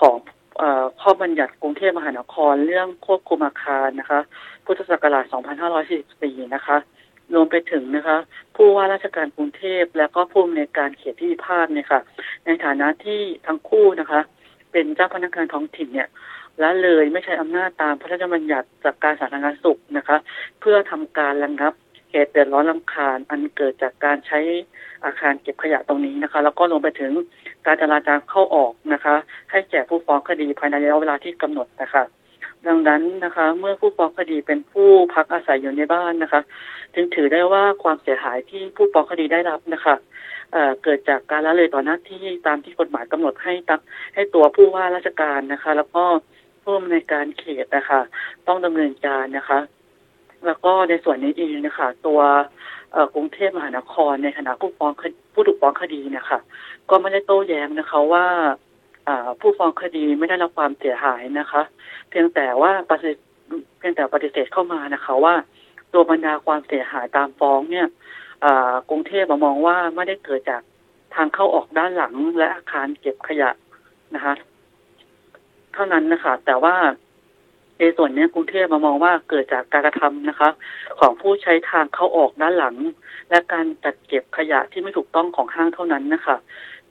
[0.00, 0.16] ของ
[0.60, 0.62] อ
[1.00, 4.20] ข้อบัญญัติกรุงเทพมหานครเรื่องควบคุมอาคารนะคะ
[4.64, 5.24] พุทธศักราช
[5.90, 6.76] 2544 นะคะ
[7.34, 8.18] รวมไปถึงนะคะ
[8.56, 12.00] ผู้ว่าราชการกรุงเทพ และก็ผู้อำนวยการเขตที่พาทเนี่ยค่ะ
[12.46, 14.20] ในฐานะที่ทั้งคู่นะคะ
[14.72, 16.08] เป็นเจ้าพนักงานท้องถิ่นเนี่ย
[16.62, 20.16] ละเลยไม่ใช้อำนาจตามพระราชบัญญัติจากการสาธารณสุขนะคะ
[20.60, 21.72] เพื่อทำการระงับ
[22.10, 24.38] เหตุเดือดร้อนลำคาญ อันเกิดจากการใช้
[25.04, 27.12] อาคารเก็บขยะตรงนี้นะคะ แล้วก็รวมไปถึง
[27.66, 29.14] การจราจรเข้าออกนะคะ
[29.50, 32.02] ให้แก่ผู้ฟ้องคดีภายในระยะเวลาที่กำหนดนะคะ
[32.66, 36.40] ดังนั้นนะคะ เมื่อผู้ฟ้องคดีเป็นผู้พักอาศัยอยู่ในบ้านนะคะ
[36.94, 39.94] จึงถือได้ว่าความเสียหายที่ผู้ฟ้องคดีได้รับนะคะ
[40.52, 43.80] เเกิดจากการละเลยต่อหน้าที่ตามที่กฎหมายกำหนดให้ตัก
[44.14, 46.04] ให้ตัวผู้ว่าราชการนะคะ แล้วก็
[46.62, 48.00] ผู้อำนวยการเขตนะคะ
[48.46, 49.58] ต้องดำเนินการนะคะ
[50.46, 52.20] แล้วก็ในส่วนนี้เองนะคะ ตัว
[53.14, 54.92] กรุงเทพมหานครในฐานะผู้ฟ้อง
[55.32, 56.38] ผู้ถูกฟ้องคดีนะคะ
[56.90, 58.26] ก็ไม่ได้โต้แย้งนะคะว่า
[59.40, 61.62] ผู้ฟ้องคดีไม่ได้รับความเสียหายนะคะ
[62.08, 63.10] เพียงแต่ว่าปฏิ
[63.78, 65.34] เพียงแต่ปฏิเสธเข้ามานะคะ ว่า
[65.92, 67.86] ตัวบรรดาความเสียหายตามฟ้องเนี่ย
[68.90, 70.62] กรุงเทพมองว่าไม่ได้เกิดจาก
[71.14, 73.50] ทางเข้าออกด้านหลังและอาคารเก็บขยะ
[74.14, 74.34] นะคะ
[75.74, 76.74] เท่านั้นนะคะ แต่ว่า
[77.78, 80.48] ในส่วนนี้กรุงเทพมามองว่าเกิดจากการกระทำนะคะ
[81.00, 82.76] ของผู้ใช้ทางเข้าออกด้านหลัง
[83.30, 86.36] และการจัดเก็บขยะที่ไม่ถูกต้องของห้างเท่านั้นนะคะ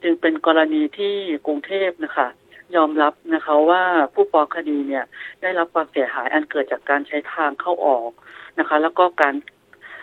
[0.08, 1.14] จึงเป็นกรณีที่
[1.46, 2.28] กรุงเทพนะคะ
[2.76, 3.82] ยอมรับนะคะว่า
[4.14, 5.04] ผู้ฟ้องคดีเนี่ย
[5.42, 8.10] ได้รับความเสียหายอันเกิดจากการใช้ทางเข้าออก
[8.58, 9.34] นะคะ แล้วก็การ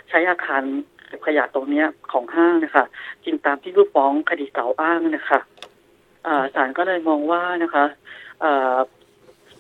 [0.10, 0.62] ใช้อาคาร
[1.08, 2.86] เก็บขยะตรงนี้ของห้างนะคะ
[3.24, 5.40] จริงตามที่ผู้ฟ้องคดีเก่าอ้างนะคะ
[6.56, 7.86] ศาลก็เลยมองว่านะคะ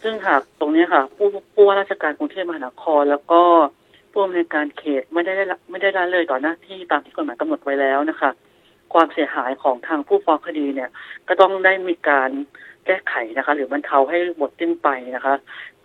[0.02, 3.42] ซึ่งหากตรงนี้ค่ะ ผู้ผู้ว่าราชการกรุงเทพมหานคร แล้วก็
[4.12, 5.34] ผู้อำนวยการเขตไม่ได้
[5.70, 8.30] ไม่ได้ละเลยต่อหน้าที่ตามที่กฎหมายกำหนดไว้แล้วนะคะ
[8.94, 10.90] ความเสียหายของทางผู้ฟ้องคดีเนี่ย
[11.28, 12.30] ก็ต้องได้มีการ
[12.86, 15.34] แก้ไขนะคะ หรือบรรเทาให้หมดสิ้นไปนะคะ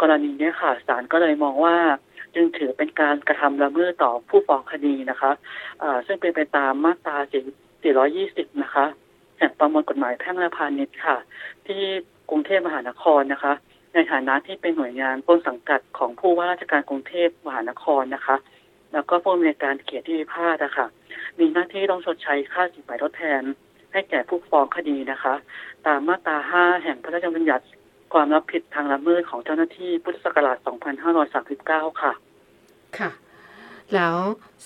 [0.00, 1.76] กรณีนี้ค่ะศาลก็เลยมองว่า
[2.34, 7.16] จึงถือเป็นการกระทำละเมิดต่อผู้ฟ้องคดีนะคะะซึ่งเป็นไปตามมาตรา
[7.90, 8.86] 420 นะคะ
[9.38, 11.16] แห่งประมวลกฎหมายแพ่งและพาณิชย์ค่ะ
[11.66, 11.82] ที่
[12.30, 13.52] กรุงเทพมหานครนะคะ
[13.94, 18.36] ในฐานะที่เป็นหน่วยงานต้นสังกัดของผู้ว่าราชการกรุงเทพมหานครนะคะ
[18.92, 20.86] แล้วก็ผู้อำนวยการเขตที่พิพาทนะคะ
[21.38, 23.42] มีหน้าที่ต้องชดใช้ค่าสินไหมทดแทน
[23.92, 25.34] ให้แก่ผู้ฟ้องคดีนะคะ
[25.86, 27.64] ตามมาตรา 5 แห่งพระราชบัญญัติ
[28.12, 30.56] ความรับผิดทางละเมิดของเจ้าหน้าที่พุทธศักราช
[31.28, 32.12] 2539 ค่ะ
[32.98, 33.10] ค่ะ
[33.94, 34.16] แล้ว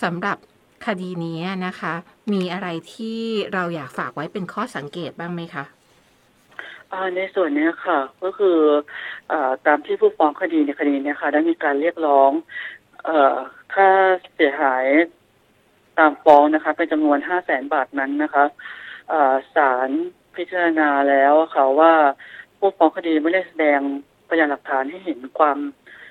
[0.02, 0.38] สำหรับ
[0.86, 1.92] คดีนี้นะคะ
[2.32, 3.20] มีอะไรที่
[3.54, 5.64] เราอยากฝากไว้เป็นข้อสังเกตบ้างไหมคะ
[7.16, 8.58] ในส่วนนี้ค่ะ ก็คือ
[9.32, 9.34] อ
[9.66, 12.30] ตามที่ผู้ฟ้องคดีในคดีนี้ค่ะได้มีการเรียกร้อง
[13.08, 13.10] อ
[13.74, 13.90] ค่า
[14.34, 14.86] เสียหาย
[15.98, 18.44] ตามฟ้องนะคะเป็นจำนวนห้าแสนบาทนั้นนะคะ
[19.54, 19.90] ศาล
[20.36, 21.92] พิจารณาแล้วค่ะว่า
[22.58, 23.80] ผู้ฟ้องคดีไม่ได้แสดง
[24.28, 25.58] พยานหลักฐานให้เห็นความ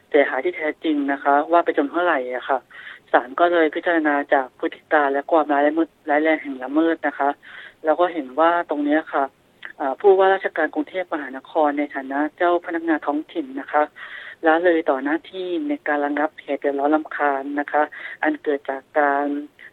[0.09, 2.59] เสียหายที่แท้จริงนะคะ ว่าไปจนเท่าไหร่อะค่ะ
[3.11, 5.63] ศาลก็เลยพิจารณาจากพฤติการและความร้าย
[6.09, 7.29] ร้ายแรงแห่งละเมิดนะคะ
[7.85, 9.23] แล้วก็เห็นว่าตรงนี้ค่ะ
[9.99, 13.83] ผู้ว่าราชการกรุงเทพมหานครในฐานะเจ้าพนักงานท้องถิ่นนะคะ
[14.47, 17.83] ละเลยต่อหน้าที่ในการระงับเหตุเดือดร้อนลำคาญนะคะ
[18.23, 19.25] อันเกิดจากการ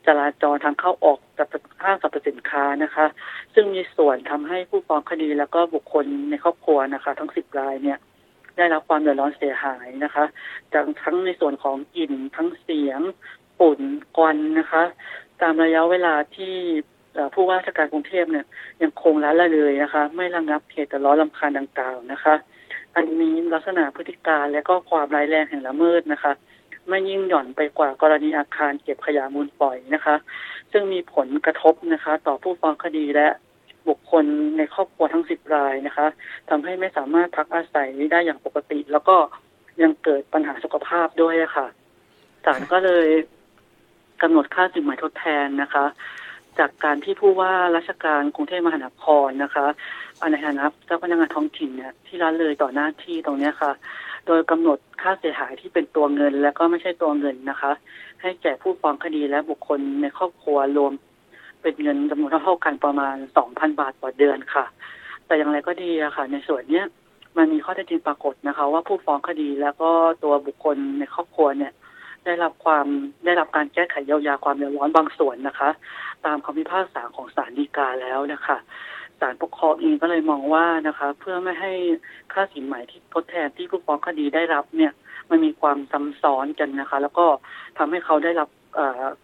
[0.06, 1.48] จราจรทางเข้าออกกับ
[1.82, 3.06] ห้างสรรพสินค้านะคะ
[3.54, 7.98] ซึ่งมีส่วนทำให้ผู้ฟ้องคดีแล้วก็บุคคลในครอบครัวนะคะ ทั้งสิบรายเนี่ย
[8.56, 10.24] ได้รับความเดือดร้อนเสียหายนะคะ
[10.72, 13.00] จากทั้งในส่วนของกลิ่นทั้งเสียง
[13.58, 13.80] ฝุ่น
[14.16, 14.82] ควันนะคะ
[15.42, 16.54] ตามระยะเวลาที่
[17.34, 18.44] ผู้ว่าราชการกรุงเทพเนี่ย
[18.82, 22.34] ยังคงละละเลยนะคะ ไม่ระงับเหตุร้อนลำคาญดังกล่าวนะคะ
[23.00, 26.32] อันนี้ลักษณะพฤติการและก็ความร้ายแรงแห่งละเมิดนะคะ
[26.88, 30.14] ไม่ยิ่งหย่อนไปกว่ากรณีอาคารเก็บขยะมูลปล่อยนะคะ
[30.72, 33.28] ซึ่งมีผลกระทบนะคะ ต่อผู้ฟ้องคดีและ
[33.88, 34.24] บุคคล
[34.58, 36.06] ในครอบครัวทั้งสิบรายนะคะ
[36.48, 39.16] ทำให้ไม่สามารถพักอาศัยได้อย่างปกติ แล้วก็
[39.82, 41.66] ยังเกิดปัญหาสุขภาพด้วยค่ะ
[42.44, 43.06] ศาลก็เลย
[44.22, 45.84] กำหนดค่าสินไหมทดแทนนะคะ
[46.58, 49.66] จากการที่ผู้ว่าราชการกรุงเทพมหานครนะคะ
[50.30, 53.72] ในฐานะเจ้าพนักงานท้องถิ่นเนี่ยที่ละเลยต่อหน้าที่ตรงนี้ค่ะ
[54.26, 57.72] โดยกำหนดค่าเสียหายที่เป็นตัวเงิน และก็ไม่ใช่ตัวเงินนะคะ
[58.22, 60.92] ให้แก่ผู้ฟ้องคดีและบุคคลในครอบครัวรวม
[61.62, 64.64] เป็นเงินจำนวนเท่ากันประมาณสองพันบาทต่อเดือนค่ะ
[65.26, 66.86] แต่อย่างไรก็ดีอะค่ะ ในส่วนเนี้ย
[67.36, 69.90] มันมีข้อเท็จจริงปรากฏนะคะ ว่าผู้ฟ้องคดีแล้วก็
[70.24, 71.72] ตัวบุคคลในครอบครัวเนี่ย
[72.24, 72.86] ได้รับความ
[73.24, 75.70] ได้รับการแก้ไขเยียวยาความเดือดร้อนบางส่วนนะคะ
[76.26, 78.56] ตามคำพิพากษาของศาลฎีกาแล้วนะคะ
[79.20, 81.72] ศาลปกครองเองก็เลยมองว่านะคะ เพื่อไม่ให้
[82.32, 84.92] ค่าสินไหม่ที่ทดแทนที่ผู้ฟ้องคดีได้รับเนี่ย
[85.30, 87.26] มันมีความซ้ำซ้อนกันนะคะ แล้วก็
[87.78, 88.48] ทำให้เขาได้รับ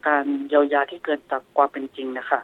[0.08, 2.40] การเยียวยาที่เกินจากความเป็นจริงนะคะ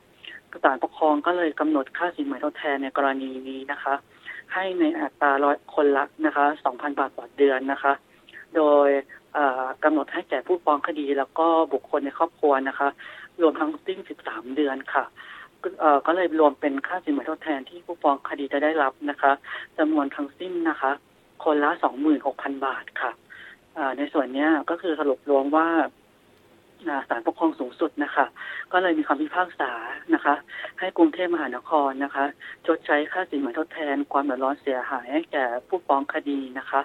[0.64, 3.94] ศาลปกครองก็เลยกำหนดค่าสินไหม่ทดแทนในกรณีนี้นะคะ
[4.55, 7.92] ให้ในอัตราร้อยคนละนะคะสองพันบาทต่อเดือนนะคะ
[8.57, 8.88] โดย
[9.85, 12.89] กำหนดให้แก่ผู้ฟ้องคดี แล้วก็บุคคลในครอบครัวนะคะ
[13.43, 15.05] รวมทั้งสิ้น 13 เดือนค่ะ
[16.07, 19.33] ก็เลยรวมเป็นค่าสินไหมทดแทนที่ผู้ฟ้องคดีจะได้รับนะคะ
[19.78, 20.91] จำนวนทั้งสิ้นนะคะ
[21.45, 21.70] คนละ
[22.18, 23.11] 26,000 บาทค่ะ
[23.99, 25.68] ในส่วนนี้ก็คือสรุปรวมว่า
[27.09, 28.26] ศาลปกครองสูงสุดนะคะ
[28.72, 29.72] ก็เลยมีคำพิพากษา
[30.14, 30.35] นะคะ
[30.81, 32.24] ให้กรุงเทพมหานครนะคะ
[32.66, 36.81] ชดใช้ค่าสินไหมทดแทน ความเดือดร้อนเสียหายให้แก่ผู้ฟ้องคดีนะคะ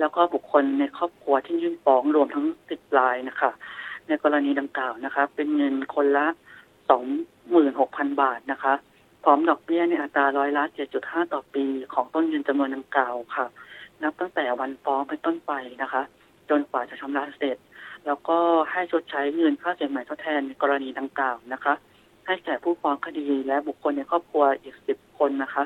[0.00, 3.50] แล้วก็บุคคลในครอบครัวที่ยื่นฟ้องรวมทั้งสิบรายนะคะ
[4.08, 6.26] ในกรณีดังกล่าวนะคะ เป็นเงินคนละ
[6.90, 7.04] สอง
[7.50, 8.74] หมื่นหกพันบาทนะคะ
[9.24, 13.46] พร้อมดอกเบี้ยในอัตราร้อยละเจ็ดจุดห้าต่อปีของต้นเงินจำนวนดังกล่าวค่ะ
[14.02, 16.02] นับตั้งแต่วันฟ้องเป็นต้นไปนะคะ
[16.50, 17.56] จนกว่าจะชำระเสร็จ
[18.06, 18.38] แล้วก็
[18.72, 21.74] ให้ชดใช้เงินค่าเสียหายทดแทนในกรณีดังกล่าวนะคะ
[22.26, 25.62] ให้แก่ผู้ฟ้องคดีและบุคคลในครอบครัวอีกสิบคนนะคะ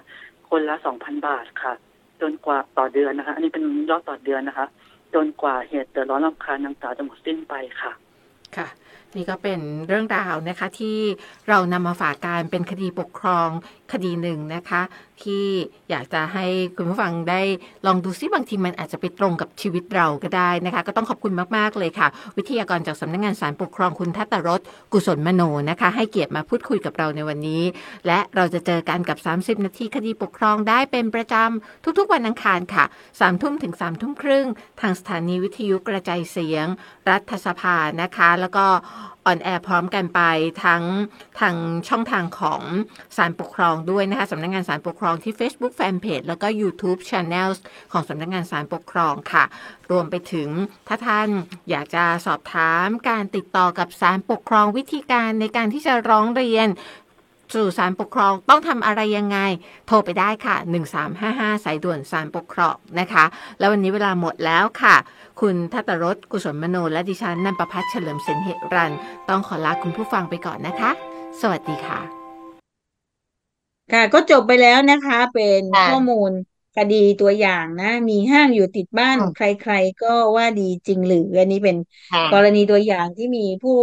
[0.49, 1.73] คนละสองพันบาทค่ะ
[2.21, 4.67] จนกว่าต่อเดือนนะคะ อันนี้เป็นยอดต่อเดือนนะคะ
[5.15, 7.93] จนกว่าเหตุเดือดร้อนรำคาญดังกล่าวจะหมดสิ้นไปค่ะ
[8.57, 8.67] ค่ะ
[9.17, 10.99] นี่ก็เป็นเรื่องราวนะคะที่
[11.49, 13.49] เรานำมาฝากการเป็นคดีปกครอง
[13.93, 14.83] คดีหนึ่งนะคะ
[15.23, 15.47] ที่
[15.91, 16.47] อยากจะให้
[16.77, 17.41] คุณผู้ฟังได้
[17.87, 24.61] ลองดูซิบางทีมันอาจจะไปตรงกับชีวิตเราก็ได้นะคะ ก็ต้องขอบคุณมาก ๆ เลยค่ะ วิทยากรจากสำนักงงานสารปกครองคุณทัตรส
[24.93, 27.63] กุศลมโนนะคะ ให้เกียรติมาพูดคุยกับเราในวันนี้
[28.07, 29.19] และเราจะเจอกันกับ
[29.59, 34.47] 30 นาทีคดีปกครองได้เป็นประจำทุกๆ วันอังคารค่ะ3ทุ่มถึง3ทุ่มครึ่ง
[34.81, 36.67] ทางสถานีวิทยุกระจายเสียง
[37.11, 38.67] รัฐสภานะคะ แล้วก็
[39.27, 40.21] ออนแอร์พร้อมกันไป
[40.65, 40.83] ทั้ง
[41.41, 41.55] ทาง
[41.89, 42.63] ช่องทางของ
[43.17, 47.51] สารปกครองด้วยนะคะสำนักงงานสารปกครองที่ Facebook Fanpage แล้วก็ YouTube Channel
[47.93, 49.45] ของสำนักงงานสารปกครองค่ะ
[49.91, 50.49] รวมไปถึง
[50.89, 51.29] ถ้าท่าน
[51.71, 56.69] อยากจะสอบถามการติดต่อกับสารปกครองวิธีการในการที่จะร้องเรียน
[57.55, 59.39] สู่สารปกครองต้องทำอะไรยังไง
[59.87, 60.57] โทรไปได้ค่ะ
[61.11, 63.25] 1355 สายด่วนสารปกครองนะคะ
[63.59, 64.97] แล้ววันนี้เวลาหมดแล้วค่ะ
[65.41, 68.93] คุณทัตรสกุศลมโน และดิฉันนันประพัฒน์เฉลิมเสนเหรัน
[69.29, 70.91] ต้องขอลาคุณผู้ฟังไปก่อนนะคะ
[71.41, 72.01] สวัสดีค่ะ
[73.93, 76.33] ค่ะก็จบไปแล้วนะคะ เป็นค่ะข้อมูล
[76.77, 81.77] คดีตัวอย่างนะ มีห้างอยู่ติดบ้านอืมใครๆก็ว่าดีจริงหรือ อันนี้เป็น
[82.13, 83.79] ค่ะกรณีตัวอย่างที่มีผู้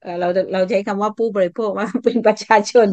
[0.00, 2.88] เอ่อเราเราใช้คำว่าผู้บริโภคว่าเป็นประชาชน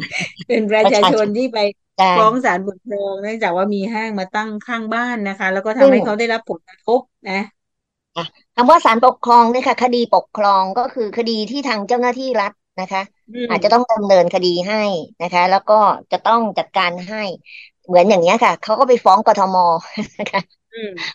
[0.48, 1.58] เป็นประชาชนที่ไป
[1.96, 7.34] ใช่ฟ้องศาลปกครองเนื่องจากว่ามีห้างมาตั้งข้างบ้านนะคะ แล้วก็ทำซึ่งให้เขาได้รับผลกระทบนะ
[8.56, 13.02] คำว่าศาลปกครองเนี่ยค่ะ คดีปกครองก็คือคดีที่ทางเจ้าหน้าที่รัฐนะคะ
[13.34, 14.84] อืมอาจจะต้องดำเนินคดีให้
[15.22, 15.80] นะคะ แล้วก็
[16.12, 17.24] จะต้องจัดการให้
[17.86, 19.56] เหมือนอย่างเนี้ยค่ะเขาก็ไปฟ้องกทม
[20.20, 20.67] นะคะอืม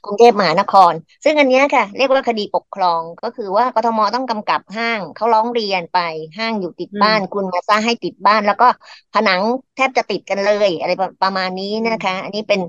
[0.02, 0.92] กรุงเทพมหานคร
[1.24, 5.96] ซึ่งอันเนี้ยค่ะ เรียกว่าคดีปกครองก็คือว่ากทมต้องกำกับห้างเขาร้องเรียนไป
[6.38, 8.66] ห้างอยู่ติดอืมบ้าน คุณมาสร้างให้ติดบ้าน แล้วก็
[9.12, 9.40] ผนัง
[9.74, 12.60] แทบจะติดกันเลย อะไรประประมาณนี้นะคะ อันนี้เป็น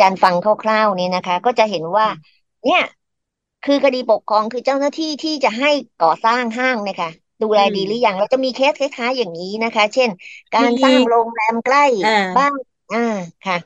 [0.00, 2.06] การฟังคร่าวๆนี่นะคะ ก็จะเห็นว่า
[2.64, 2.80] เนี่ย
[3.62, 7.10] คือคดีปกครองคือเจ้าหน้าที่ที่จะให้ก่อสร้างห้างเนี่ยค่ะ
[7.42, 10.10] ดูแลอืมดีหรือยังเราจะมีเคสคล้ายๆอย่างนี้นะคะ เช่น
[10.52, 12.52] การมีสร้างโรงแรมใกล้อ่าบ้าน
[12.90, 12.98] อ่า
[13.42, 13.56] ค่ะ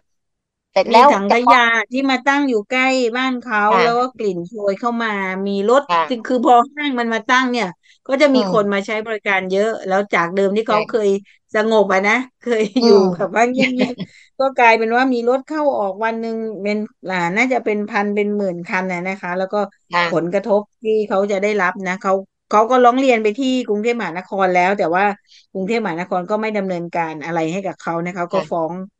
[0.73, 1.61] เสร็จมีแล้วถังจะขฟ้องยะ
[1.93, 2.85] ที่มาตั้งอยู่ใกล้
[3.17, 5.09] บ้านเขาค่ะแล้วก็กลิ่นโชยเข้ามา
[5.47, 7.67] มีรถค่ะคือคือพอห้างมันมาตั้งเนี่ย
[8.07, 11.09] ก็จะอืมีมคนมาใช้บริการเยอะ แล้วจากเดิมที่เขาใช่เคย
[11.55, 16.77] สงบอะนะเคย อื อยู่ม แบบว่าเงียบๆก็กลายเป็นว่ามีรถเข้าออกวันหนึ่งเป็น
[17.09, 19.59] อ่าน่าจะเป็นพันเป็นหมื่นคันน่ะนะคะ แล้วก็
[19.93, 22.13] ค่ะผลกระทบที่เขาจะได้รับนะเขา
[22.49, 25.05] เขาก็ร้องเรียนไปที่กรุงเทพมหานครแล้ว แต่ว่า
[25.53, 29.00] กรุงเทพมหานครก็ไม่ดำเนินการอะไรให้กับเขานะคะก็ค่ะฟ้องเ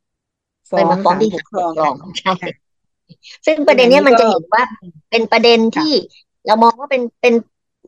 [0.71, 2.51] ฟ้องมาฟ้องศาลที่ปศากลครปอกงครองใช่ค่ะ
[3.45, 4.63] ซึ่งปซึ่ระงเด็อันนเนี้ยนี้มันก็จะเห็นว่า
[5.09, 5.91] เป็นประเด็นค่ะที่
[6.45, 7.33] เรามองว่าเป็นเป็น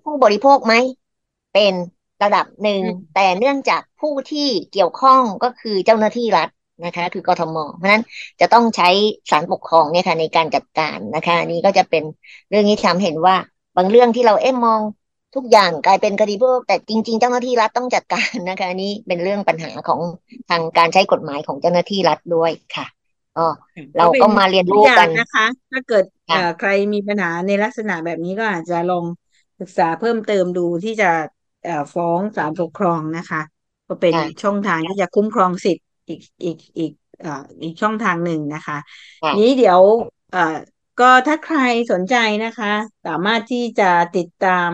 [0.04, 0.74] ผู้บริโภคไหม
[1.54, 1.74] เป็น
[2.24, 6.50] ระดับหนึ่งอืมแต่เนื่องจากผู้ที่เกี่ยวข้องก็คือเจ้าหน้าที่รัฐ
[6.86, 8.04] นะคะ คือกทม เพราะฉะนั้น
[8.42, 8.90] จะต้องใช้
[9.32, 12.04] ศาลปกครองเนี่ยค่ะในการจัดการนะคะอันนี้ก็จะเป็น
[12.50, 13.36] เรื่องที่ทำเห็นว่า
[13.78, 14.82] บางเรื่องที่เราเอ๊ะมอง
[15.36, 20.02] ทุกอย่างกลายเป็นคดีพวกแต่จริง ๆ เจ้าหน้าที่รัฐต้องจัดการนะคะอันนี้เป็นเรื่องปัญหาของ
[20.50, 22.86] ทางการใช้กฎหมายของเจ้าหน้าที่รัฐด้วยค่ะ
[23.38, 23.46] ก็
[23.98, 29.06] เราก็เป็นก็มาเรียนตัวรู้อย่ากังนนะคะ ถ้าเกิดค่ะเอ่อใครมีปัญหาในลักษณะแบบนี้ก็อาจจะลอง
[29.60, 31.12] ศึกษาเพิ่มเติมดูที่จะ
[31.64, 33.42] เอ่อฟ้องศาลปกครองนะคะ
[33.88, 38.78] ก็เป็นค่ะช่องทางที่จะคุ้มครองสิทธิ์อีกอีกอีกเอ่ออีกช่องทางหนึ่งนะคะ
[39.22, 39.82] ค่ะนี้เดี๋ยว
[40.32, 40.58] เอ่อ
[41.00, 41.58] ก็ถ้าใคร
[41.92, 42.72] สนใจนะคะ
[43.06, 44.70] สามารถที่จะติดตาม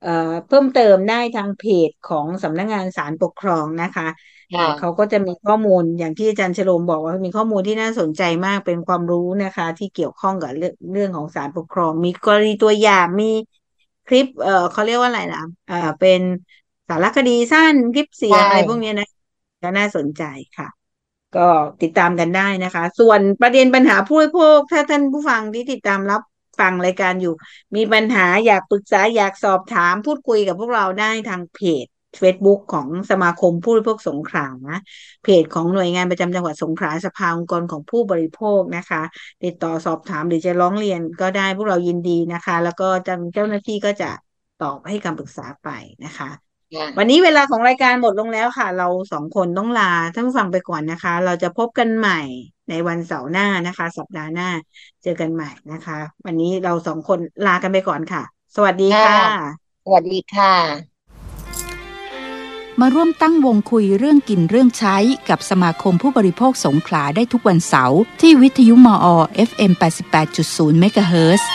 [0.00, 0.10] เอ่อ
[0.46, 4.04] เพิ่มเติมได้ทางเพจของสำนักงานศาลปกครองนะคะ
[4.52, 13.24] ค่ะอ่าเขาก็จะมีข้อมูลอย่างที่อาจารย์ชโลมบอกว่ามีข้อมูลที่น่าสนใจมากเป็นความรู้นะคะ ที่เกี่ยวข้องกับเรื่องเรื่องของศาลปกครอง มีกรณีตัวอย่างมี
[14.06, 16.20] คลิปเอ่อเขาเรียกว่าอะไรนะเอ่อเป็น
[16.88, 19.06] สารคดีสั้นคลิปเสียงใช่อะไรพวกเนี้ยนะ
[19.62, 20.22] ก็น่าสนใจ
[20.56, 20.86] ค่ะ
[21.36, 21.40] ก็
[21.82, 26.20] ติดตามกันได้นะคะ ส่วนประเด็นปัญหาผู้บริโภคถ้าท่านผู้ฟังที่ติดตามรับ
[26.60, 27.34] ฟังรายการอยู่
[27.76, 31.86] มีปัญหาอยากปรึกษาอยากสอบถามพูดคุยกับพวกเราได้ทางเพจ
[32.20, 34.80] Facebook ของสมาคมผู้บริโภคสงขลานะ
[35.22, 39.02] เพจของหน่วยงานประจำจังหวัดสงขลาสภาองค์กรของผู้บริโภคนะคะ
[39.44, 44.10] ติดต่อสอบถามหรือจะร้องเรียนก็ได้พวกเรายินดีนะคะ แล้วก็เจ้าเจ้าหน้าที่ก็จะ
[44.62, 45.68] ตอบให้คำปรึกษาไป
[46.04, 46.30] นะคะ
[46.74, 52.20] ค่ะวันนี้เวลาของรายการหมดลงแล้วค่ะ เราสองคนต้องลาท่านผู้ฟังไปก่อนนะคะ เราจะพบกันใหม่
[52.70, 54.48] ในวันเสาร์หน้านะคะ สัปดาห์หน้า
[55.02, 58.22] เจอกันใหม่นะคะ วันนี้เราสองคนลากันไปก่อนค่ะ
[58.56, 59.20] สวัสดีค่ะ
[59.84, 60.52] สวัสดีค่ะ
[62.80, 64.96] มาร่วมตั้งวงคุยเรื่องกินเรื่องใช้
[65.28, 69.06] กับสมาคมผู้บริโภคสงขลาได้ทุกวันเสาร์ที่วิทยุมอ
[69.48, 69.72] FM
[70.26, 71.48] 88.0เมกะเฮิรตซ์